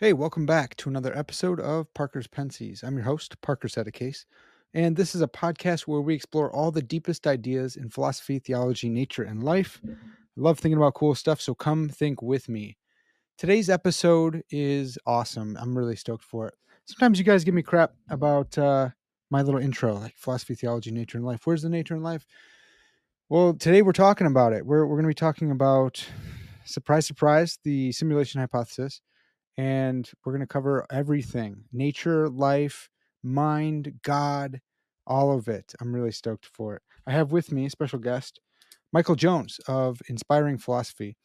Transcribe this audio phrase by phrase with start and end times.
[0.00, 2.84] Hey, welcome back to another episode of Parker's Pensées.
[2.84, 4.26] I'm your host, Parker Settecase,
[4.72, 8.88] and this is a podcast where we explore all the deepest ideas in philosophy, theology,
[8.88, 9.80] nature, and life.
[9.84, 9.96] I
[10.36, 12.78] love thinking about cool stuff, so come think with me.
[13.38, 15.56] Today's episode is awesome.
[15.60, 16.54] I'm really stoked for it.
[16.84, 18.90] Sometimes you guys give me crap about uh,
[19.32, 21.40] my little intro, like philosophy, theology, nature, and life.
[21.42, 22.24] Where's the nature and life?
[23.28, 24.64] Well, today we're talking about it.
[24.64, 26.06] We're, we're going to be talking about,
[26.64, 29.00] surprise, surprise, the simulation hypothesis
[29.58, 32.88] and we're going to cover everything nature, life,
[33.22, 34.60] mind, God,
[35.06, 35.74] all of it.
[35.80, 36.82] I'm really stoked for it.
[37.06, 38.40] I have with me a special guest,
[38.92, 41.16] Michael Jones of Inspiring Philosophy.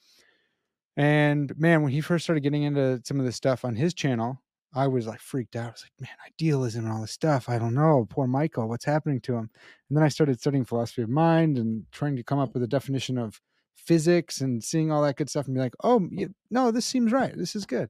[0.98, 4.41] And man, when he first started getting into some of this stuff on his channel,
[4.76, 5.68] I was like freaked out.
[5.68, 7.49] I was like, man, idealism and all this stuff.
[7.49, 8.07] I don't know.
[8.09, 9.52] Poor Michael, what's happening to him?
[9.90, 12.68] And then I started studying philosophy of mind and trying to come up with a
[12.68, 13.40] definition of
[13.76, 16.09] physics and seeing all that good stuff and be like, oh,
[16.49, 17.38] no, this seems right.
[17.38, 17.90] This is good.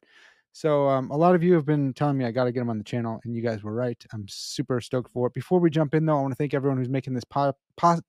[0.54, 2.70] So um, a lot of you have been telling me I got to get them
[2.70, 4.02] on the channel, and you guys were right.
[4.14, 5.34] I'm super stoked for it.
[5.34, 8.02] Before we jump in, though, I want to thank everyone who's making this pod, pod,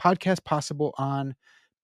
[0.00, 1.34] podcast possible on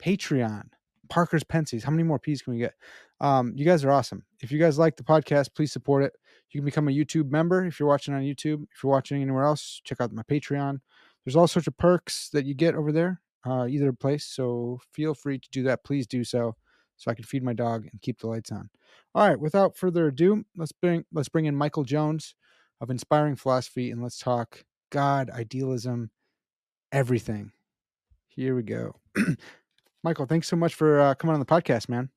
[0.00, 0.62] Patreon.
[1.08, 1.82] Parker's Pensées.
[1.82, 2.74] How many more P's can we get?
[3.20, 4.24] Um, you guys are awesome.
[4.40, 6.12] If you guys like the podcast, please support it.
[6.52, 8.62] You can become a YouTube member if you're watching on YouTube.
[8.72, 10.78] If you're watching anywhere else, check out my Patreon.
[11.24, 14.24] There's all sorts of perks that you get over there, uh, either place.
[14.24, 15.82] So feel free to do that.
[15.82, 16.54] Please do so
[17.00, 18.68] so I can feed my dog and keep the lights on.
[19.14, 22.34] All right, without further ado, let's bring let's bring in Michael Jones
[22.78, 26.10] of Inspiring Philosophy and let's talk God, idealism,
[26.92, 27.52] everything.
[28.28, 28.96] Here we go.
[30.04, 32.10] Michael, thanks so much for uh, coming on the podcast, man.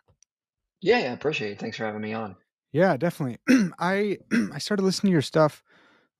[0.82, 1.60] Yeah, yeah, appreciate it.
[1.60, 2.36] Thanks for having me on.
[2.74, 3.38] Yeah, definitely.
[3.80, 4.18] I
[4.54, 5.64] I started listening to your stuff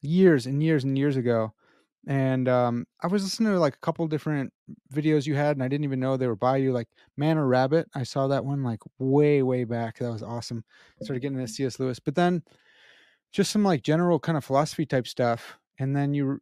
[0.02, 1.54] years and years and years ago
[2.06, 4.52] and um, I was listening to like a couple different
[4.94, 6.74] videos you had, and I didn't even know they were by you.
[6.74, 10.00] Like Man or Rabbit, I saw that one like way, way back.
[10.00, 10.66] That was awesome.
[11.02, 11.80] Started getting into C.S.
[11.80, 12.44] Lewis, but then
[13.32, 16.40] just some like general kind of philosophy type stuff, and then you.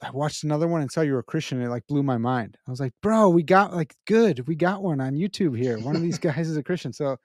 [0.00, 1.58] I watched another one and saw you were a Christian.
[1.58, 2.56] And it like blew my mind.
[2.68, 4.46] I was like, "Bro, we got like good.
[4.46, 5.76] We got one on YouTube here.
[5.80, 7.16] One of these guys is a Christian." So,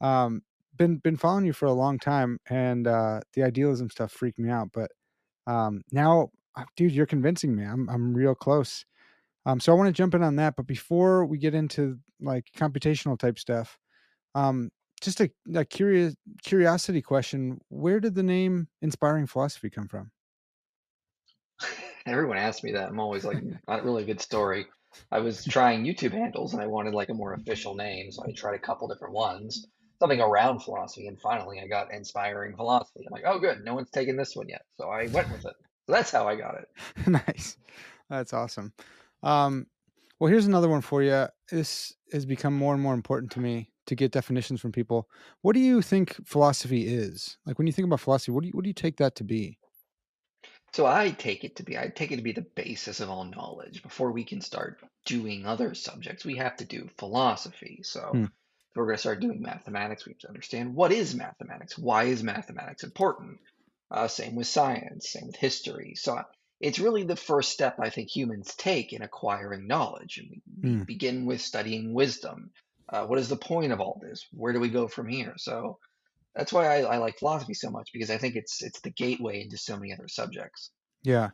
[0.00, 0.42] um,
[0.76, 4.50] been been following you for a long time, and uh, the idealism stuff freaked me
[4.50, 4.70] out.
[4.72, 4.90] But
[5.46, 6.30] um, now
[6.76, 7.64] dude, you're convincing me.
[7.64, 8.84] I'm I'm real close.
[9.46, 12.46] Um, so I want to jump in on that, but before we get into like
[12.56, 13.78] computational type stuff,
[14.34, 20.10] um, just a, a curious curiosity question: Where did the name Inspiring Philosophy come from?
[22.06, 22.88] Everyone asks me that.
[22.88, 23.38] I'm always like,
[23.68, 24.66] not really a good story.
[25.10, 28.32] I was trying YouTube handles and I wanted like a more official name, so I
[28.32, 29.66] tried a couple different ones,
[30.00, 33.04] something around philosophy, and finally I got Inspiring Philosophy.
[33.06, 35.54] I'm like, oh, good, no one's taken this one yet, so I went with it.
[35.86, 36.68] So that's how I got it.
[37.06, 37.56] nice.
[38.08, 38.72] That's awesome.
[39.22, 39.66] Um,
[40.18, 41.26] well, here's another one for you.
[41.50, 45.08] This has become more and more important to me to get definitions from people.
[45.42, 47.38] What do you think philosophy is?
[47.46, 49.24] Like when you think about philosophy, what do you what do you take that to
[49.24, 49.58] be?
[50.72, 53.24] So I take it to be I take it to be the basis of all
[53.24, 53.82] knowledge.
[53.82, 57.80] Before we can start doing other subjects, we have to do philosophy.
[57.84, 58.24] So Hmm.
[58.24, 61.78] if we're going to start doing mathematics, we have to understand what is mathematics?
[61.78, 63.40] Why is mathematics important?
[63.90, 65.94] Uh, same with science, same with history.
[65.96, 66.22] So
[66.60, 70.18] it's really the first step I think humans take in acquiring knowledge.
[70.18, 70.82] And we, Hmm.
[70.86, 72.50] begin with studying wisdom.
[72.88, 74.26] Uh, what is the point of all this?
[74.32, 75.34] Where do we go from here?
[75.38, 75.78] So
[76.34, 79.42] that's why I, I like philosophy so much because I think it's it's the gateway
[79.42, 80.70] into so many other subjects.
[81.02, 81.30] Yeah.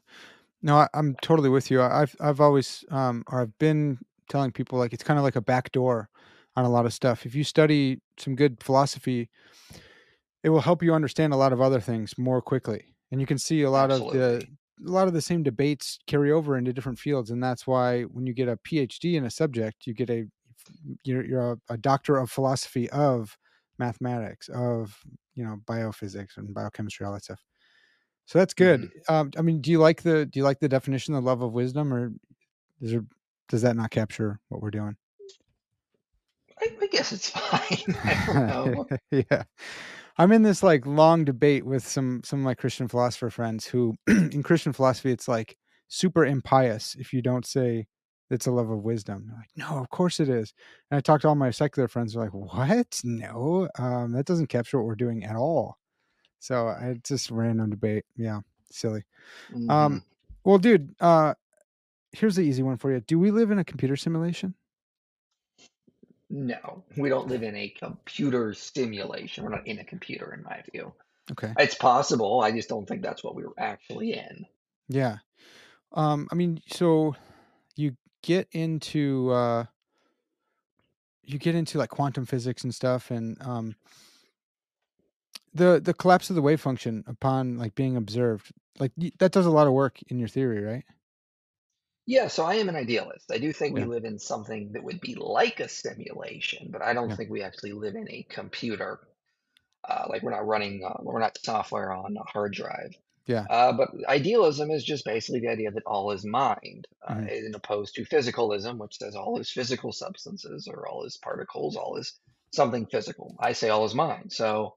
[0.62, 1.83] No, I, I'm totally with you.
[1.83, 5.41] I've I've always um or I've been telling people like it's kind of like a
[5.41, 6.09] back door
[6.56, 7.27] on a lot of stuff.
[7.27, 9.28] If you study some good philosophy,
[10.42, 12.94] it will help you understand a lot of other things more quickly.
[13.10, 14.47] And you can see a lot of the
[14.84, 18.26] a lot of the same debates carry over into different fields and that's why when
[18.26, 20.26] you get a phd in a subject you get a
[21.04, 23.36] you're, you're a, a doctor of philosophy of
[23.78, 24.98] mathematics of
[25.34, 27.42] you know biophysics and biochemistry all that stuff
[28.26, 30.68] so that's good hmm um, i mean do you like the do you like the
[30.68, 32.12] definition of love of wisdom or
[32.80, 33.04] is there,
[33.48, 34.97] does that not capture what we're doing
[36.60, 37.94] I, I guess it's fine.
[38.03, 38.86] I don't know.
[39.30, 39.42] yeah
[40.19, 43.95] i'm in this like long debate with some some of my christian philosopher friends who
[44.07, 45.57] in christian philosophy it's like
[45.89, 47.86] super impious if you don't say
[48.30, 49.27] it's a love of wisdom.
[49.28, 50.53] They're like no of course it is.
[50.91, 53.01] And i talked to all my secular friends they're like what?
[53.04, 53.68] No?
[53.78, 55.78] Um, that doesn't capture what we're doing at all.
[56.41, 58.04] So I, it's just random debate.
[58.16, 58.41] Yeah
[58.71, 59.03] silly.
[59.53, 60.04] Hmm um
[60.45, 61.34] well dude uh
[62.13, 63.01] here's the easy one for you.
[63.01, 64.54] Do we live in a computer simulation
[66.28, 69.45] No, we don't live in a computer simulation.
[69.45, 70.93] We're not in a computer, in my view.
[71.33, 72.41] okay It's possible.
[72.41, 74.47] I just don't think that's what we were actually in.
[74.89, 75.19] yeah
[75.93, 77.15] um i mean so
[77.77, 79.65] you get into uh
[81.23, 83.77] you get into like quantum physics and stuff and um
[85.55, 89.47] the the collapse of the wave function upon like being observed, like y- that does
[89.47, 90.84] a lot of work in your theory, right?
[92.06, 93.30] Yeah, so I am an idealist.
[93.32, 96.80] I do think we Yeah, live in something that would be like a simulation, but
[96.82, 99.00] I don't yeah, think we actually live in a computer.
[99.88, 102.94] Uh, like we're not running, uh, we're not software on a hard drive.
[103.26, 103.48] yeah.
[103.50, 107.54] Uh, but idealism is just basically the idea that all is mind, uh, hmm in
[107.54, 112.18] opposed to physicalism, which says all is physical substances or all is particles, all is
[112.54, 113.36] something physical.
[113.41, 114.32] I say all is mind.
[114.32, 114.76] So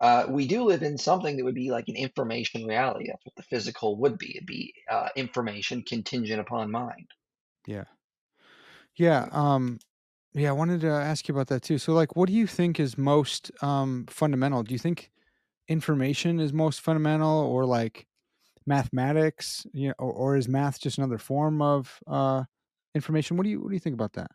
[0.00, 3.06] uh, we do live in something that would be like an information reality.
[3.08, 4.36] That's what the physical would be.
[4.36, 7.08] It'd be uh, information contingent upon mind.
[7.66, 7.84] Yeah,
[8.96, 9.28] yeah.
[9.32, 9.78] Um,
[10.34, 10.50] yeah.
[10.50, 11.78] I wanted to ask you about that too.
[11.78, 14.62] So, like, what do you think is most um fundamental?
[14.62, 15.10] Do you think
[15.68, 18.06] information is most fundamental, or like
[18.66, 19.66] mathematics?
[19.72, 22.44] You know, or, or is math just another form of uh
[22.94, 23.36] information?
[23.36, 24.30] What do you what do you think about that?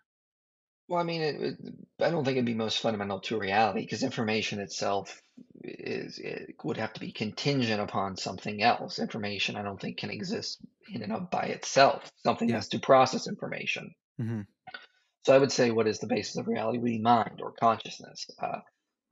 [0.91, 1.57] Well, I mean, it, it,
[2.01, 5.21] I don't think it'd be most fundamental to reality because information itself
[5.63, 8.99] is it would have to be contingent upon something else.
[8.99, 10.59] Information, I don't think, can exist
[10.93, 12.11] in and of by itself.
[12.25, 12.55] Something Yeah.
[12.55, 13.95] has to process information.
[14.19, 14.41] hmm
[15.23, 16.79] So I would say, what is the basis of reality?
[16.79, 18.29] Would be mind or consciousness.
[18.37, 18.59] Uh,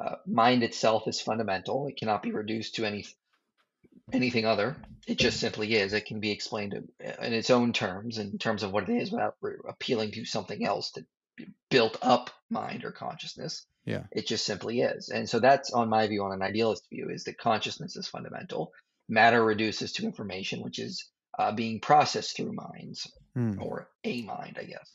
[0.03, 1.87] uh, mind itself is fundamental.
[1.87, 3.05] It cannot be reduced to any
[4.11, 4.75] anything other.
[5.07, 5.93] It just simply is.
[5.93, 6.89] It can be explained in,
[7.21, 10.65] in its own terms, in terms of what it is, without re- appealing to something
[10.65, 11.05] else that
[11.69, 13.65] built up mind or consciousness.
[13.85, 14.03] Yeah.
[14.11, 15.09] It just simply is.
[15.09, 18.71] And so that's on my view, on an idealist view, is that consciousness is fundamental.
[19.07, 23.61] Matter reduces to information, which is uh, being processed through minds Mm.
[23.61, 24.91] or a mind, I guess.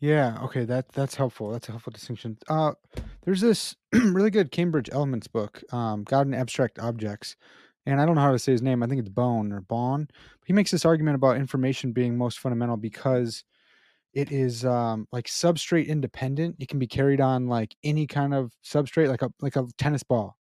[0.00, 1.50] Yeah, okay, that that's helpful.
[1.50, 2.38] That's a helpful distinction.
[2.48, 2.72] Uh,
[3.24, 7.36] there's this really good Cambridge Elements book, um, God and Abstract Objects,
[7.84, 8.82] and I don't know how to say his name.
[8.82, 10.08] I think it's Bone or Bon.
[10.46, 13.44] He makes this argument about information being most fundamental because
[14.18, 16.56] it is um, like substrate independent.
[16.58, 20.02] It can be carried on like any kind of substrate, like a like a tennis
[20.02, 20.36] ball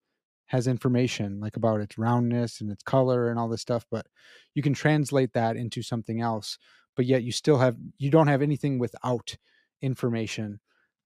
[0.46, 4.06] has information like about its roundness and its color and all this stuff, but
[4.54, 6.56] you can translate that into something else.
[6.94, 9.36] But yet you still have you don't have anything without
[9.82, 10.58] information.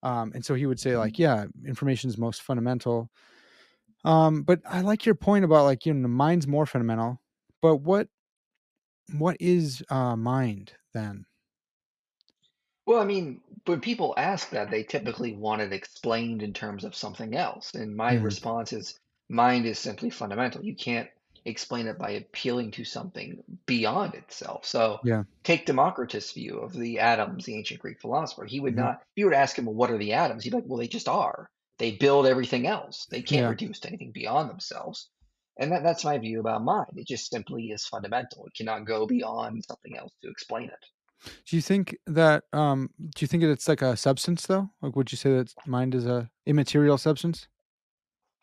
[0.04, 3.10] Um, and so he would say like, yeah, information is most fundamental.
[4.04, 7.20] Um, but I like your point about like you know the mind's more fundamental.
[7.62, 8.06] But what
[9.18, 11.26] what is uh, mind then?
[12.90, 16.96] Well, I mean, when people ask that, they typically want it explained in terms of
[16.96, 17.70] something else.
[17.72, 18.98] And my Mm, response is
[19.28, 20.64] mind is simply fundamental.
[20.64, 21.08] You can't
[21.44, 24.66] explain it by appealing to something beyond itself.
[24.66, 25.24] So yeah.
[25.44, 28.44] take Democritus' view of the atoms, the ancient Greek philosopher.
[28.44, 30.42] He would hmm not, if you were to ask him, well, what are the atoms?
[30.42, 31.48] He'd be like, well, they just are.
[31.78, 33.06] They build everything else.
[33.06, 33.48] They can't Yeah.
[33.48, 35.08] reduce to anything beyond themselves.
[35.56, 36.90] And that, that's my view about mind.
[36.96, 38.46] It just simply is fundamental.
[38.46, 40.84] It cannot go beyond something else to explain it.
[41.46, 44.70] Do you think that um do you think that it's like a substance though?
[44.82, 47.48] Like would you say that mind is a immaterial substance?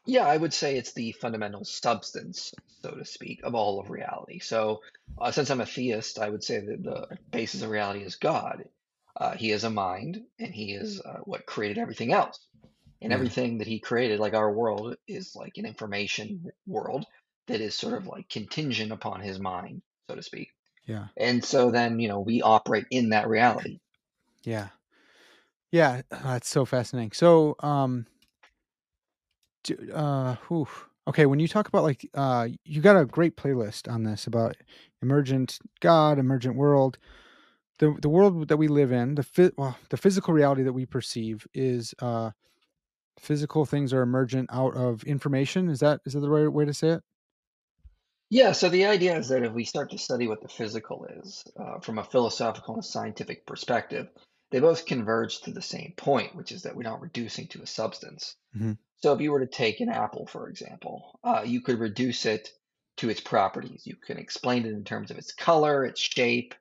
[0.06, 4.40] Yeah, I would say it's the fundamental substance, so to speak, of all of reality.
[4.40, 4.82] So,
[5.20, 8.64] uh, since I'm a theist, I would say that the basis of reality is God.
[9.20, 12.40] Uh, he is a mind, and he is uh, what created everything else.
[13.02, 13.16] And Yeah.
[13.16, 17.06] everything that he created, like our world, is like an information world
[17.48, 20.54] that is sort of like contingent upon his mind, so to speak.
[20.88, 21.08] Yeah.
[21.18, 23.80] And so then, you know, we operate in that reality.
[24.44, 24.70] Yeah.
[25.70, 27.12] Yeah, that's so fascinating.
[27.12, 28.08] So, um
[29.94, 30.68] uh whew.
[31.10, 34.56] okay, when you talk about like uh you got a great playlist on this about
[35.02, 36.98] emergent God, emergent world.
[37.80, 41.46] The the world that we live in, the well, the physical reality that we perceive
[41.54, 42.32] is uh
[43.20, 45.70] physical things are emergent out of information.
[45.70, 47.04] Is that is that the right way to say it?
[48.30, 51.46] Yeah, so the idea is that if we start to study what the physical is
[51.58, 54.10] uh, from a philosophical and scientific perspective,
[54.52, 57.68] they both converge to the same point, which is that we're not reducing to a
[57.68, 58.36] substance.
[58.54, 62.26] hmm So if you were to take an apple, for example, uh, you could reduce
[62.26, 62.50] it
[62.98, 63.84] to its properties.
[63.86, 66.56] You can explain it in terms of its color, its shape,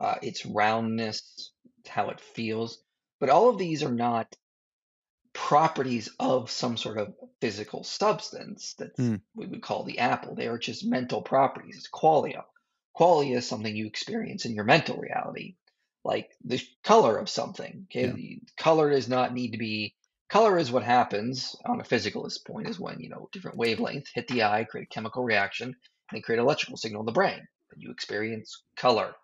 [0.00, 1.50] uh, its roundness,
[1.88, 2.78] how it feels.
[3.18, 4.36] But all of these are not
[5.38, 10.34] properties of some sort of physical substance that Mm, we would call the apple.
[10.34, 11.76] They are just mental properties.
[11.76, 12.42] It's qualia.
[12.98, 15.54] Qualia is something you experience in your mental reality,
[16.04, 17.86] like the color of something.
[17.88, 18.36] Okay, yeah.
[18.58, 19.94] color does not need to be.
[20.28, 24.26] Color is what happens on a physicalist point is when you know different wavelengths hit
[24.26, 27.46] the eye, create a chemical reaction, and they create an electrical signal in the brain.
[27.72, 29.14] And you experience color.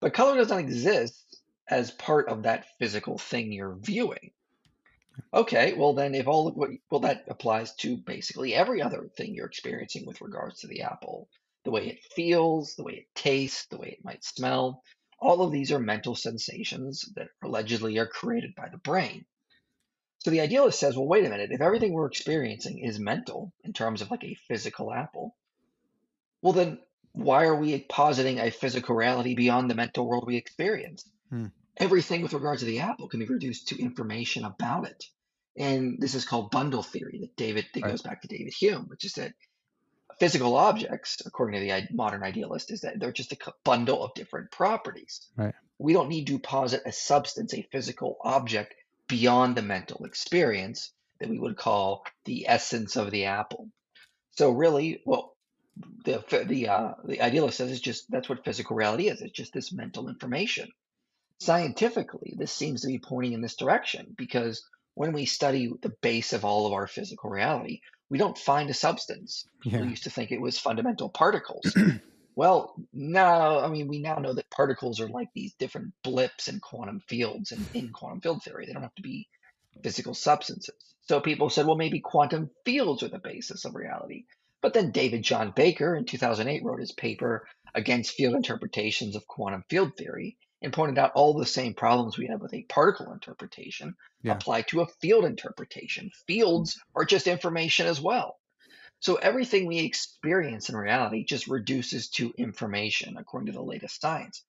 [0.00, 1.40] But color does not exist
[1.70, 4.30] as part of that physical thing you're viewing.
[5.32, 9.34] Okay, well then if all of what well that applies to basically every other thing
[9.34, 11.28] you're experiencing with regards to the apple.
[11.64, 14.82] The way it feels, the way it tastes, the way it might smell.
[15.20, 19.26] All of these are mental sensations that allegedly are created by the brain.
[20.20, 23.72] So the idealist says, well, wait a minute, if everything we're experiencing is mental in
[23.72, 25.36] terms of like a physical apple,
[26.42, 26.78] well, then
[27.12, 31.08] why are we positing a physical reality beyond the mental world we experience?
[31.30, 31.46] Hmm.
[31.78, 35.04] Everything with regards to the apple can be reduced to information about it.
[35.56, 37.90] And this is called bundle theory that David that Right.
[37.90, 39.34] goes back to David Hume, which is that
[40.18, 44.50] physical objects, according to the modern idealist, is that they're just a bundle of different
[44.50, 45.28] properties.
[45.36, 45.54] Right.
[45.78, 48.74] We don't need to posit a substance, a physical object
[49.08, 53.68] beyond the mental experience that we would call the essence of the apple.
[54.32, 55.36] So really, well,
[56.04, 59.20] the the uh, the idealist says it's just that's what physical reality is.
[59.20, 60.68] It's just this mental information.
[61.40, 64.64] Scientifically, this seems to be pointing in this direction because
[64.94, 67.80] when we study the base of all of our physical reality,
[68.10, 69.46] we don't find a substance.
[69.62, 69.90] People Yeah.
[69.90, 71.74] used to think it was fundamental particles.
[72.36, 76.60] Well, now, I mean, we now know that particles are like these different blips in
[76.60, 78.64] quantum fields and in quantum field theory.
[78.66, 79.28] They don't have to be
[79.82, 80.94] physical substances.
[81.08, 84.24] So people said, well, maybe quantum fields are the basis of reality.
[84.62, 89.64] But then David John Baker in 2008 wrote his paper against field interpretations of quantum
[89.68, 93.94] field theory and pointed out all the same problems we have with a particle interpretation
[94.22, 94.32] Yeah.
[94.32, 96.10] apply to a field interpretation.
[96.26, 98.38] Fields are just information as well.
[99.00, 104.44] So everything we experience in reality just reduces to information according to the latest science.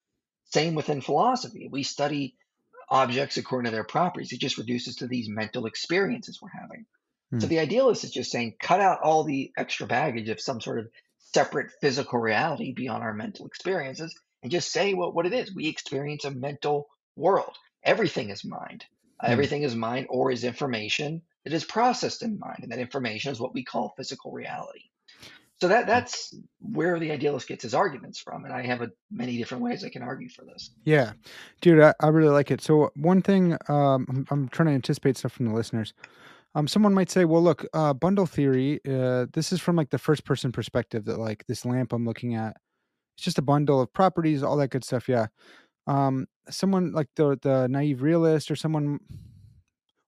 [0.46, 1.68] Same within philosophy.
[1.72, 2.36] We study
[2.90, 4.32] objects according to their properties.
[4.34, 6.86] It just reduces to these mental experiences we're having.
[7.40, 7.50] So Hmm.
[7.50, 10.90] the idealist is just saying cut out all the extra baggage of some sort of
[11.20, 15.54] separate physical reality beyond our mental experiences and just say what, what it is.
[15.54, 17.56] We experience a mental world.
[17.84, 18.86] Everything is mind.
[19.22, 19.32] Hmm.
[19.32, 22.60] Everything is mind or is information that is processed in mind.
[22.64, 24.84] And that information is what we call physical reality.
[25.62, 28.46] So that that's where the idealist gets his arguments from.
[28.46, 30.72] And I have a, many different ways I can argue for this.
[30.86, 31.12] Yeah,
[31.60, 32.62] dude, I, I really like it.
[32.62, 35.94] So one thing, um, I'm, I'm trying to anticipate stuff from the listeners.
[36.56, 38.80] Um, someone might say, well, look, uh, bundle theory.
[38.88, 41.04] Uh, this is from like the first person perspective.
[41.06, 42.56] That like this lamp I'm looking at,
[43.20, 45.10] it's just a bundle of properties, all that good stuff.
[45.10, 45.28] Yeah.
[45.88, 49.02] Um, someone like the the naive realist or someone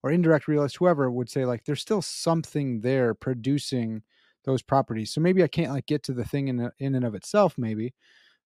[0.01, 4.03] or indirect realist, whoever would say like there's still something there producing
[4.45, 5.13] those properties.
[5.13, 7.93] So maybe I can't like get to the thing in in and of itself, maybe,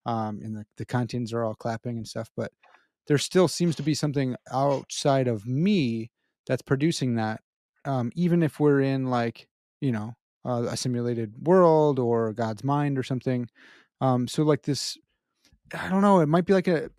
[0.08, 2.52] um, and the, the contents are all clapping and stuff, but
[3.06, 6.10] there still seems to be something outside of me
[6.48, 7.42] that's producing that.
[7.86, 9.48] Um, even if we're in like,
[9.80, 13.48] you know, uh, a simulated world or God's mind or something.
[14.02, 14.98] Um, so like this,
[15.74, 16.90] I don't know, it might be like a,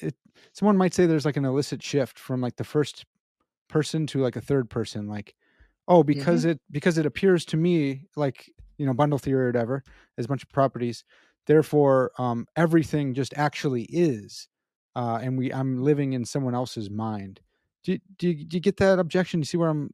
[0.00, 0.14] it,
[0.52, 3.04] someone might say there's like an illicit shift from like the first
[3.68, 5.34] person to like a third person, like,
[5.88, 9.82] oh, because it, because it appears to me like, you know, bundle theory or whatever,
[10.18, 11.04] as a bunch of properties.
[11.46, 14.48] Therefore, um, everything just actually is
[14.96, 17.40] uh, and we I'm living in someone else's mind.
[17.84, 19.40] Do you, do you, do you get that objection?
[19.40, 19.90] You see where I'm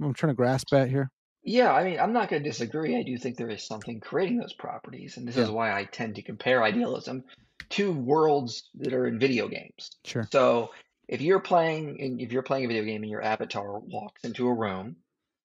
[0.00, 1.10] I'm trying to grasp at here?
[1.44, 2.96] Yeah, I mean, I'm not going to disagree.
[2.96, 5.16] I do think there is something creating those properties.
[5.16, 5.44] And this Yeah.
[5.44, 7.24] is why I tend to compare idealism
[7.70, 9.90] to worlds that are in video games.
[10.04, 10.28] Sure.
[10.32, 10.70] So
[11.08, 14.46] if you're playing and if you're playing a video game and your avatar walks into
[14.46, 14.96] a room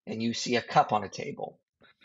[0.05, 1.59] and you see a cup on a table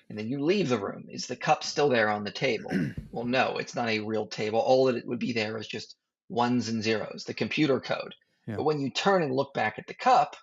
[0.08, 2.70] and then you leave the room, is the cup still there on the table?
[3.12, 4.58] Well, no, it's not a real table.
[4.58, 5.96] All that it would be there is just
[6.30, 8.14] ones and zeros, the computer code.
[8.46, 8.56] Yeah.
[8.56, 10.34] But when you turn and look back at the cup,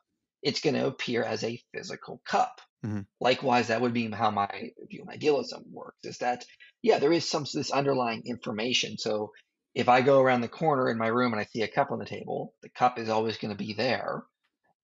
[0.43, 2.61] it's going to appear as a physical cup.
[2.83, 3.05] Mhm.
[3.21, 6.05] Likewise, that would be how my view of idealism works.
[6.05, 6.45] Is that
[6.81, 8.97] yeah, there is some this underlying information.
[8.97, 9.31] So
[9.75, 11.99] if I go around the corner in my room and I see a cup on
[11.99, 14.23] the table, the cup is always going to be there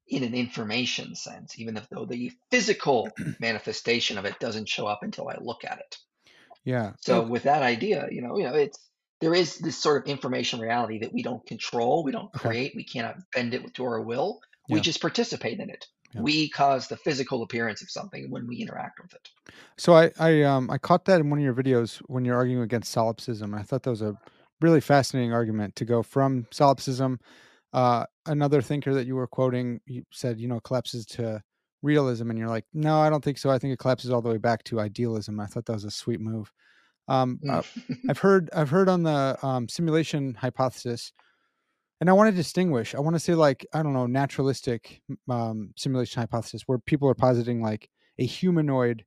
[0.07, 3.09] in an information sense, even if though the physical
[3.39, 5.97] manifestation of it doesn't show up until I look at it.
[6.63, 6.95] Yeah.
[6.99, 8.79] So with that idea, you know, you know, it's
[9.21, 12.53] there is this sort of information reality that we don't control, we don't Okay.
[12.53, 14.39] create, we cannot bend it to our will.
[14.67, 15.85] We just participate in it.
[16.15, 16.21] Yeah.
[16.21, 19.29] We cause the physical appearance of something when we interact with it.
[19.77, 22.63] So I I um I caught that in one of your videos when you're arguing
[22.63, 23.53] against solipsism.
[23.53, 24.15] I thought that was a
[24.61, 27.19] really fascinating argument to go from solipsism.
[27.73, 31.41] Uh, another thinker that you were quoting, you said, you know, collapses to
[31.81, 33.49] realism, and you're like, no, I don't think so.
[33.49, 35.41] I think it collapses all the way back to idealism.
[35.41, 36.49] I thought that was a sweet move.
[37.09, 37.61] Um, uh,
[38.09, 41.11] I've heard I've heard on the um, simulation hypothesis,
[42.01, 42.93] and I want to distinguish.
[42.95, 47.15] I want to say like I don't know naturalistic um, simulation hypothesis where people are
[47.15, 49.05] positing like a humanoid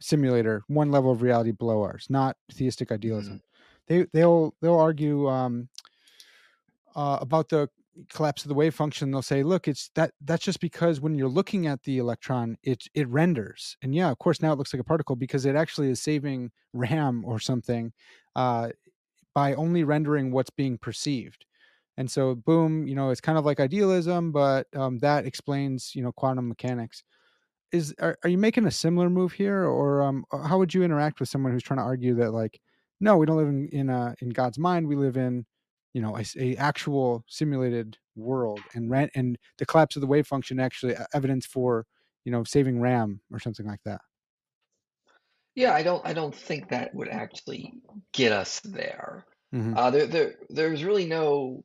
[0.00, 3.42] simulator one level of reality below ours, not theistic idealism.
[3.86, 5.68] They they'll they'll argue um,
[6.94, 7.68] uh, about the
[8.10, 9.10] collapse of the wave function.
[9.10, 12.84] They'll say, look, it's that that's just because when you're looking at the electron, it
[12.94, 15.90] it renders, and yeah, of course now it looks like a particle because it actually
[15.90, 17.92] is saving RAM or something
[18.36, 18.68] uh,
[19.34, 21.44] by only rendering what's being perceived.
[21.98, 26.02] And so boom you know it's kind of like idealism but um, that explains you
[26.02, 27.04] know quantum mechanics.
[27.72, 29.64] Is are, are you making a similar move here?
[29.64, 32.60] Or um how would you interact with someone who's trying to argue that like
[33.00, 34.88] no we don't live in in uh in god's mind.
[34.88, 35.46] We live in
[35.94, 38.68] you know a actual simulated world.
[38.74, 41.86] And rent and the collapse of the wave function actually e- evidence for
[42.24, 44.00] you know saving ram or something like that.
[45.54, 47.72] Yeah, I don't I don't think that would actually
[48.12, 49.26] get us there.
[49.52, 51.64] hmm Uh, there there there's really no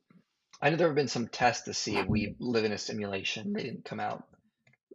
[0.60, 3.52] I know there have been some tests to see if we live in a simulation.
[3.52, 4.24] They didn't come out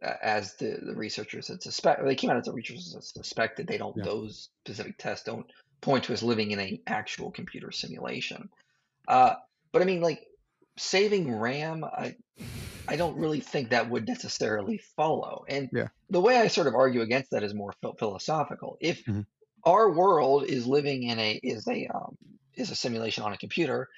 [0.02, 2.04] a- as the, the researchers had suspect.
[2.04, 3.66] They came out as the researchers had suspected.
[3.66, 3.96] They don't.
[3.96, 5.46] yeah Those specific tests don't
[5.80, 8.48] point to us living in an actual computer simulation.
[9.08, 9.34] Uh,
[9.72, 10.20] but I mean, like
[10.76, 12.16] saving RAM, I
[12.88, 15.44] I don't really think that would necessarily follow.
[15.48, 18.76] And yeah the way I sort of argue against that is more phil- philosophical.
[18.80, 19.20] If hmm
[19.62, 22.16] our world is living in a is a um,
[22.56, 23.88] is a simulation on a computer,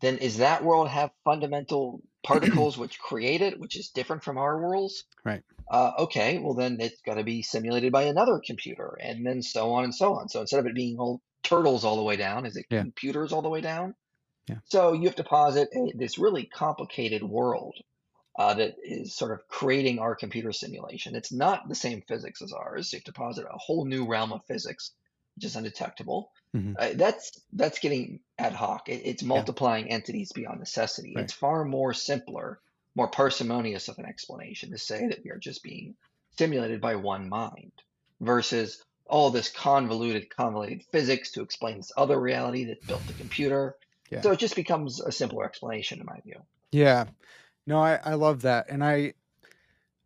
[0.00, 4.60] then is that world have fundamental particles which create it, which is different from our
[4.60, 5.04] worlds?
[5.24, 9.42] right Uh, okay, well then it's got to be simulated by another computer, and then
[9.42, 10.28] so on and so on.
[10.28, 13.32] So instead of it being all turtles all the way down, is it yeah computers
[13.32, 13.94] all the way down?
[14.48, 17.76] yeah So you have to posit a, this really complicated world
[18.38, 21.14] uh, that is sort of creating our computer simulation.
[21.14, 22.92] It's not the same physics as ours.
[22.92, 24.92] You have to posit a whole new realm of physics,
[25.42, 26.30] is undetectable.
[26.54, 28.88] hmm Uh, that's that's getting ad hoc.
[28.88, 31.14] It, it's yeah multiplying entities beyond necessity.
[31.14, 32.60] right It's far more simpler,
[32.94, 35.96] more parsimonious of an explanation to say that we are just being
[36.32, 37.72] stimulated by one mind
[38.20, 43.76] versus all this convoluted, convoluted physics to explain this other reality that built the computer.
[44.10, 46.40] yeah So it just becomes a simpler explanation in my view.
[46.72, 47.06] yeah
[47.66, 49.12] no i i love that and i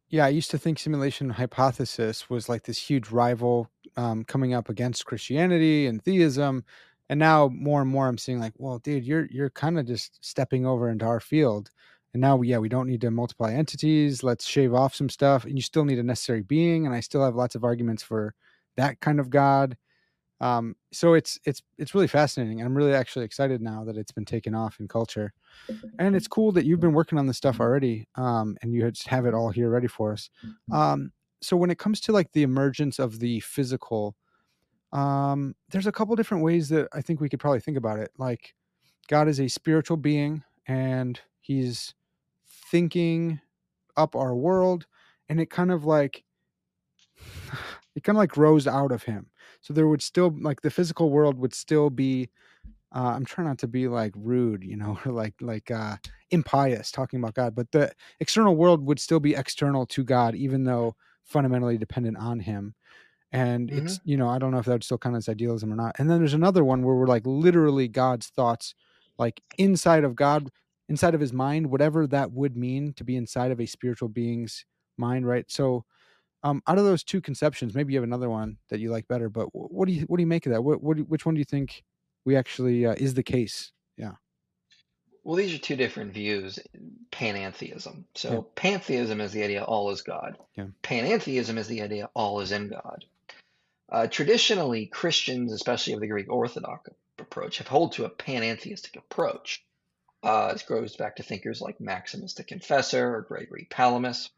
[0.08, 4.68] Yeah, I used to think simulation hypothesis was like this huge rival um, coming up
[4.68, 6.64] against Christianity and theism,
[7.10, 10.24] and now more and more I'm seeing like, well, dude, you're you're kind of just
[10.24, 11.70] stepping over into our field,
[12.14, 14.22] and now yeah, we don't need to multiply entities.
[14.22, 17.24] Let's shave off some stuff, and you still need a necessary being, and I still
[17.24, 18.34] have lots of arguments for
[18.76, 19.76] that kind of God.
[20.40, 22.60] Um, so it's it's it's really fascinating.
[22.60, 25.32] And I'm really actually excited now that it's been taken off in culture
[25.98, 29.08] and it's cool that you've been working on this stuff already um, and you just
[29.08, 30.30] have it all here ready for us
[30.72, 34.16] um, so when it comes to like the emergence of the physical
[34.92, 38.10] um, there's a couple different ways that i think we could probably think about it
[38.18, 38.54] like
[39.08, 41.94] god is a spiritual being and he's
[42.70, 43.40] thinking
[43.96, 44.86] up our world
[45.28, 46.24] and it kind of like
[47.94, 49.26] it kind of like grows out of him.
[49.60, 52.30] So there would still like the physical world would still be
[52.94, 55.96] uh, I'm trying not to be like rude, you know, or like like uh,
[56.30, 60.64] impious talking about God, but the external world would still be external to God, even
[60.64, 60.96] though
[61.28, 62.74] fundamentally dependent on Him.
[63.32, 65.72] And hmm it's you know I don't know if that would still count as idealism
[65.72, 65.96] or not.
[65.98, 68.74] And then there's another one where we're like literally God's thoughts,
[69.18, 70.50] like inside of God,
[70.88, 74.64] inside of His mind, whatever that would mean to be inside of a spiritual being's
[74.98, 75.50] mind, right?
[75.50, 75.84] So
[76.42, 79.28] um, out of those two conceptions, maybe you have another one that you like better.
[79.28, 80.62] But what do you what do you make of that?
[80.64, 81.84] What what which one do you think
[82.24, 83.72] we actually uh, is the case?
[85.28, 86.58] Yeah, Well, these are two different views.
[87.12, 87.96] Panentheism.
[87.96, 90.38] yeah, So pantheism is the idea all is God.
[90.56, 93.04] yeah, Panentheism is the idea all is in God.
[93.90, 99.62] Uh, traditionally, Christians, especially of the Greek Orthodox approach, have held to a panentheistic approach.
[100.22, 104.30] Uh, this goes back to thinkers like Maximus the Confessor or Gregory Palamas.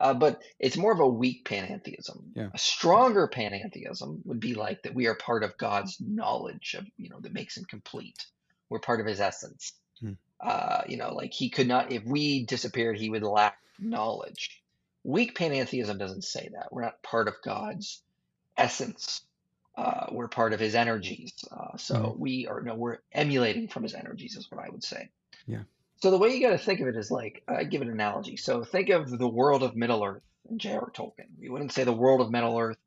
[0.00, 2.22] Uh, but it's more of a weak panentheism.
[2.34, 6.86] yeah, A stronger panentheism would be like that we are part of God's knowledge of,
[6.96, 8.26] you know, that makes him complete.
[8.70, 9.72] We're part of his essence.
[10.02, 14.62] mm, Uh, you know, like he could not, if we disappeared, he would lack knowledge.
[15.04, 16.72] Weak panentheism doesn't say that.
[16.72, 18.02] We're not part of God's
[18.56, 19.22] essence.
[19.76, 21.32] Uh, we're part of his energies.
[21.50, 25.08] Uh, so we are, no, we're emulating from his energies, is what I would say.
[25.46, 25.62] yeah,
[26.02, 28.36] So the way you got to think of it is like I give an analogy.
[28.36, 30.90] So think of the world of Middle Earth and J.R.R.
[30.90, 31.28] Tolkien.
[31.40, 32.78] We wouldn't say the world of Middle Earth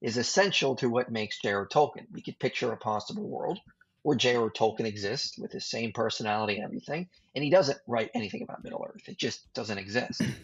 [0.00, 1.68] is essential to what makes J.R.R.
[1.68, 2.06] Tolkien.
[2.12, 3.60] We could picture a possible world
[4.02, 4.50] where J.R.R.
[4.50, 8.84] Tolkien exists with his same personality and everything, and he doesn't write anything about Middle
[8.88, 9.08] Earth.
[9.08, 10.28] It just doesn't exist.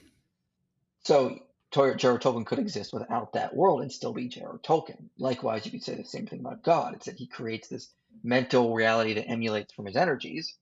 [1.05, 1.39] So
[1.73, 2.19] J.R.R.
[2.19, 4.59] Tolkien could exist without that world and still be J.R.R.
[4.59, 5.09] Tolkien.
[5.19, 6.95] Likewise, you could say the same thing about God.
[6.95, 7.93] It's that he creates this
[8.25, 10.55] mental reality that emulates from his energies,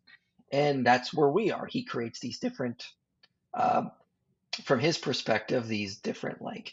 [0.52, 1.66] and that's where we are.
[1.66, 2.85] He creates these different,
[3.54, 3.85] uh,
[4.64, 6.72] from his perspective, these different like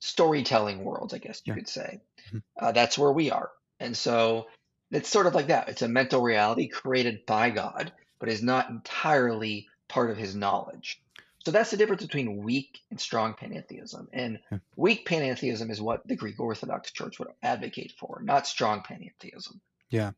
[0.00, 2.00] storytelling worlds, I guess you yeah, could say.
[2.32, 4.46] mhm, Uh, that's where we are, and so
[4.90, 5.68] it's sort of like that.
[5.68, 11.00] It's a mental reality created by God, but is not entirely part of His knowledge.
[11.44, 14.08] So that's the difference between weak and strong pantheism.
[14.12, 14.38] And
[14.76, 19.60] weak pantheism is what the Greek Orthodox Church would advocate for, not strong pantheism.
[19.90, 20.10] Yeah,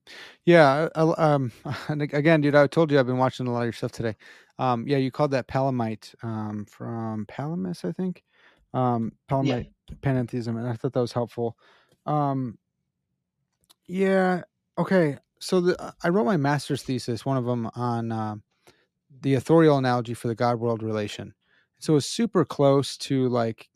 [0.44, 0.88] yeah.
[0.96, 1.52] Um,
[1.88, 4.16] and again, dude, I told you I've been watching a lot of your stuff today.
[4.58, 8.24] Um, yeah, you called that Palamite um, from Palamas, I think.
[8.74, 9.36] Um, Yeah.
[9.36, 9.70] Palamite
[10.02, 11.56] panentheism, and I thought that was helpful.
[12.06, 12.58] Um,
[13.86, 14.42] yeah.
[14.80, 15.18] Okay.
[15.40, 18.36] So the, uh, I wrote my master's thesis, one of them on uh,
[19.20, 21.34] the authorial analogy for the God-world relation.
[21.80, 23.68] So it's super close to like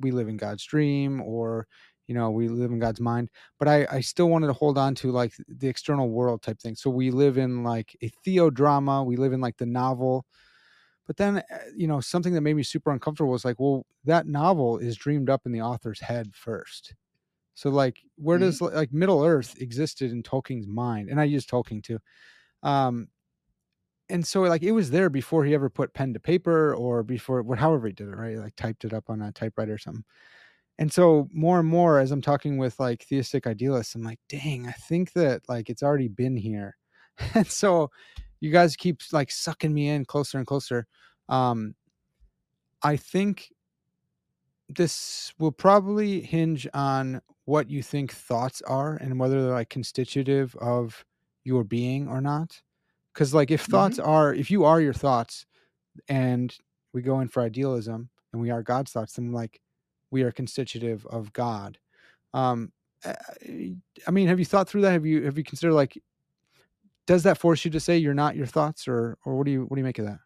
[0.00, 1.66] we live in God's dream, or
[2.06, 3.28] you know, we live in God's mind.
[3.58, 6.76] But I, I still wanted to hold on to like the external world type thing.
[6.76, 9.04] So we live in like a theodrama.
[9.04, 10.26] We live in like the novel.
[11.08, 14.28] But then, uh, you know, something that made me super uncomfortable was like, well, that
[14.28, 16.94] novel is dreamed up in the author's head first.
[17.56, 18.40] So like, where Mhm.
[18.40, 21.10] does like Middle Earth existed in Tolkien's mind?
[21.10, 22.00] And I use Tolkien too.
[22.62, 23.08] Um,
[24.08, 27.42] and so like it was there before he ever put pen to paper or before
[27.42, 28.36] what however he did it, right?
[28.38, 30.04] Like typed it up on a typewriter or something.
[30.78, 34.68] And so more and more as I'm talking with like theistic idealists, I'm like, dang,
[34.68, 36.76] I think that like it's already been here.
[37.34, 37.90] and so
[38.40, 40.86] you guys keep like sucking me in closer and closer.
[41.28, 41.74] Um
[42.82, 43.50] I think
[44.68, 50.54] this will probably hinge on what you think thoughts are and whether they're like constitutive
[50.56, 51.04] of
[51.44, 52.60] your being or not.
[53.14, 55.46] Because like if thoughts are if you are your thoughts
[56.08, 56.54] and
[56.92, 59.60] we go in for idealism and we are God's thoughts, then like
[60.10, 61.78] we are constitutive of God.
[62.34, 62.72] Um
[64.06, 64.92] I mean, have you thought through that?
[64.92, 65.96] Have you have you considered like
[67.06, 69.62] does that force you to say you're not your thoughts or or what do you
[69.62, 70.18] what do you make of that?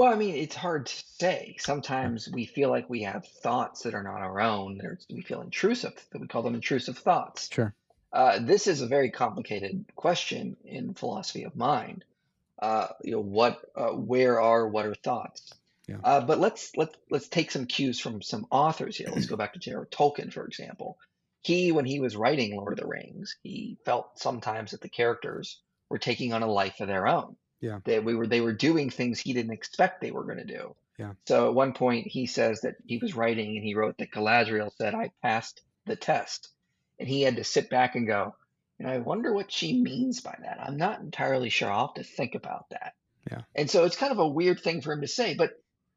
[0.00, 1.56] Well, I mean, it's hard to say.
[1.58, 4.78] Sometimes we feel like we have thoughts that are not our own.
[4.78, 7.50] They're, we feel intrusive, that we call them intrusive thoughts.
[7.52, 7.74] Sure.
[8.10, 12.06] Uh, this is a very complicated question in philosophy of mind.
[12.58, 15.52] Uh, you know, what, uh, where are, what are thoughts?
[15.86, 15.98] Yeah.
[16.02, 19.10] Uh, but let's let's let's take some cues from some authors here.
[19.12, 19.84] Let's go back to J.R.R.
[19.84, 20.96] Tolkien, for example.
[21.42, 25.60] He, when he was writing Lord of the Rings, he felt sometimes that the characters
[25.90, 27.36] were taking on a life of their own.
[27.60, 27.80] Yeah.
[27.84, 30.74] That we were they were doing things he didn't expect they were going to do.
[30.98, 31.12] Yeah.
[31.26, 34.72] So at one point he says that he was writing and he wrote that Galadriel
[34.76, 36.50] said, "I passed the test,"
[36.98, 38.34] and he had to sit back and go,
[38.78, 40.58] and I wonder what she means by that.
[40.60, 41.70] I'm not entirely sure.
[41.70, 42.94] I'll have to think about that.
[43.30, 43.42] Yeah.
[43.54, 45.52] And so it's kind of a weird thing for him to say, but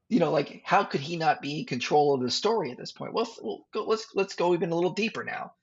[0.09, 2.91] you know, like how could he not be in control of the story at this
[2.91, 3.13] point?
[3.13, 5.53] Well, we'll go, let's let's go even a little deeper now.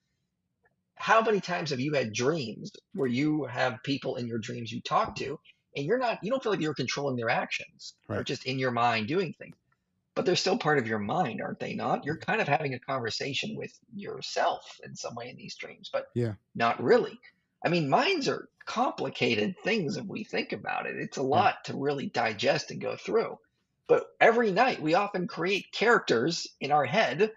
[0.95, 4.81] How many times have you had dreams where you have people in your dreams you
[4.81, 5.39] talk to,
[5.77, 7.95] and you're not, you don't feel like you're controlling their actions.
[8.09, 9.57] They're just in your mind doing things,
[10.15, 11.75] but they're still part of your mind, aren't they?
[11.75, 12.05] Not.
[12.05, 16.09] You're kind of having a conversation with yourself in some way in these dreams, but
[16.15, 16.35] Yeah.
[16.55, 17.19] not really.
[17.65, 20.97] I mean, minds are complicated things if we think about it.
[20.97, 21.27] It's a Yeah.
[21.27, 23.39] lot to really digest and go through.
[23.87, 27.33] But every night we often create characters in our head